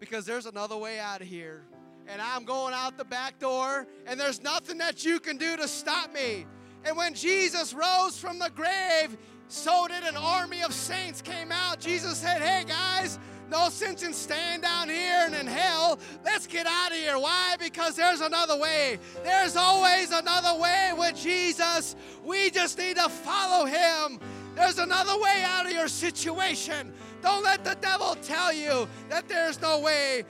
[0.00, 1.64] Because there's another way out of here.
[2.06, 5.66] And I'm going out the back door, and there's nothing that you can do to
[5.66, 6.46] stop me.
[6.84, 9.16] And when Jesus rose from the grave,
[9.48, 11.80] so did an army of saints came out.
[11.80, 13.18] Jesus said, Hey guys,
[13.50, 15.98] no sense in staying down here and in hell.
[16.24, 17.18] Let's get out of here.
[17.18, 17.56] Why?
[17.58, 18.98] Because there's another way.
[19.22, 21.96] There's always another way with Jesus.
[22.24, 24.18] We just need to follow him.
[24.54, 26.92] There's another way out of your situation.
[27.22, 30.24] Don't let the devil tell you that there's no way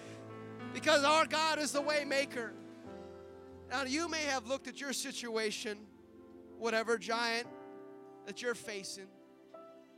[0.73, 2.53] because our God is the way maker.
[3.71, 5.79] Now, you may have looked at your situation
[6.59, 7.47] whatever giant
[8.27, 9.07] that you're facing,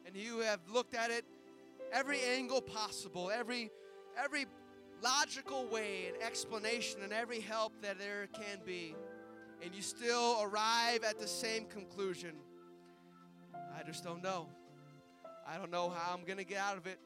[0.04, 1.24] and you have looked at it
[1.92, 3.70] every angle possible, every
[4.22, 4.46] every
[5.02, 8.94] logical way and explanation and every help that there can be,
[9.62, 12.32] and you still arrive at the same conclusion.
[13.78, 14.48] I just don't know.
[15.46, 16.98] I don't know how I'm going to get out of it.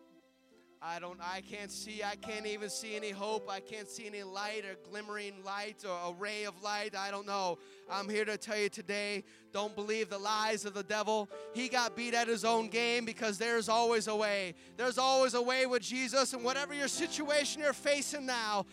[0.82, 3.50] I don't I can't see I can't even see any hope.
[3.50, 6.96] I can't see any light or glimmering light or a ray of light.
[6.96, 7.58] I don't know.
[7.90, 11.28] I'm here to tell you today, don't believe the lies of the devil.
[11.52, 14.54] He got beat at his own game because there's always a way.
[14.78, 18.64] There's always a way with Jesus and whatever your situation you're facing now,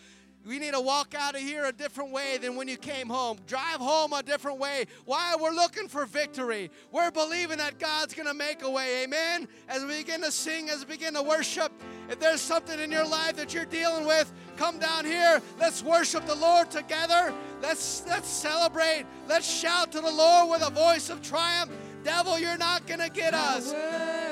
[0.46, 3.38] we need to walk out of here a different way than when you came home.
[3.46, 4.86] Drive home a different way.
[5.04, 5.36] Why?
[5.38, 6.70] We're looking for victory.
[6.90, 9.04] We're believing that God's going to make a way.
[9.04, 9.46] Amen.
[9.68, 11.72] As we begin to sing, as we begin to worship,
[12.08, 15.42] if there's something in your life that you're dealing with, come down here.
[15.60, 17.32] Let's worship the Lord together.
[17.60, 19.04] Let's let's celebrate.
[19.28, 21.70] Let's shout to the Lord with a voice of triumph.
[22.04, 23.74] Devil, you're not going to get us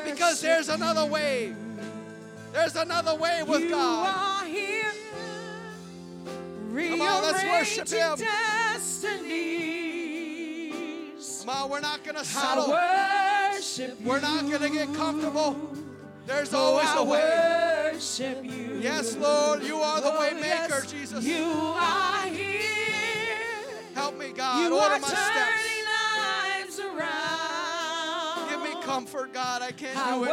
[0.05, 1.55] because there's another way.
[2.53, 4.47] There's another way with God.
[6.77, 8.16] Come on, let's worship Him.
[8.18, 9.55] Destinies.
[11.41, 12.68] Come on, we're not going to settle.
[14.05, 15.57] We're not going to get comfortable.
[16.27, 17.93] There's Oh, always I a way.
[17.95, 18.79] worship you.
[18.83, 21.24] Yes, Lord, you are the Oh, way maker, yes, Jesus.
[21.24, 21.45] You
[21.77, 22.59] are here.
[23.95, 24.59] Help me, God.
[24.62, 26.77] you Order are my turning steps.
[26.77, 28.51] lives around.
[28.51, 29.62] Give me comfort, God.
[29.62, 30.31] I can't I do it.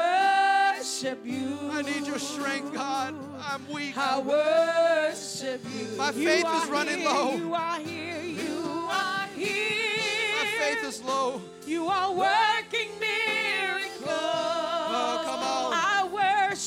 [0.79, 1.57] worship you.
[1.71, 3.13] I need your strength, God.
[3.47, 3.95] I'm weak.
[3.97, 5.95] I worship you.
[5.97, 7.35] My faith are is running here, low.
[7.35, 8.21] You are here.
[8.23, 10.35] You are here.
[10.39, 11.39] My faith is low.
[11.67, 13.32] You are working miracles.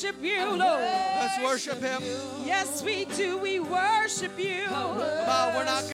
[0.03, 0.59] Worship you, Lord.
[0.59, 2.03] Let's worship Him.
[2.45, 3.35] Yes, we do.
[3.37, 4.65] We worship you.
[4.67, 5.83] Come on, we're not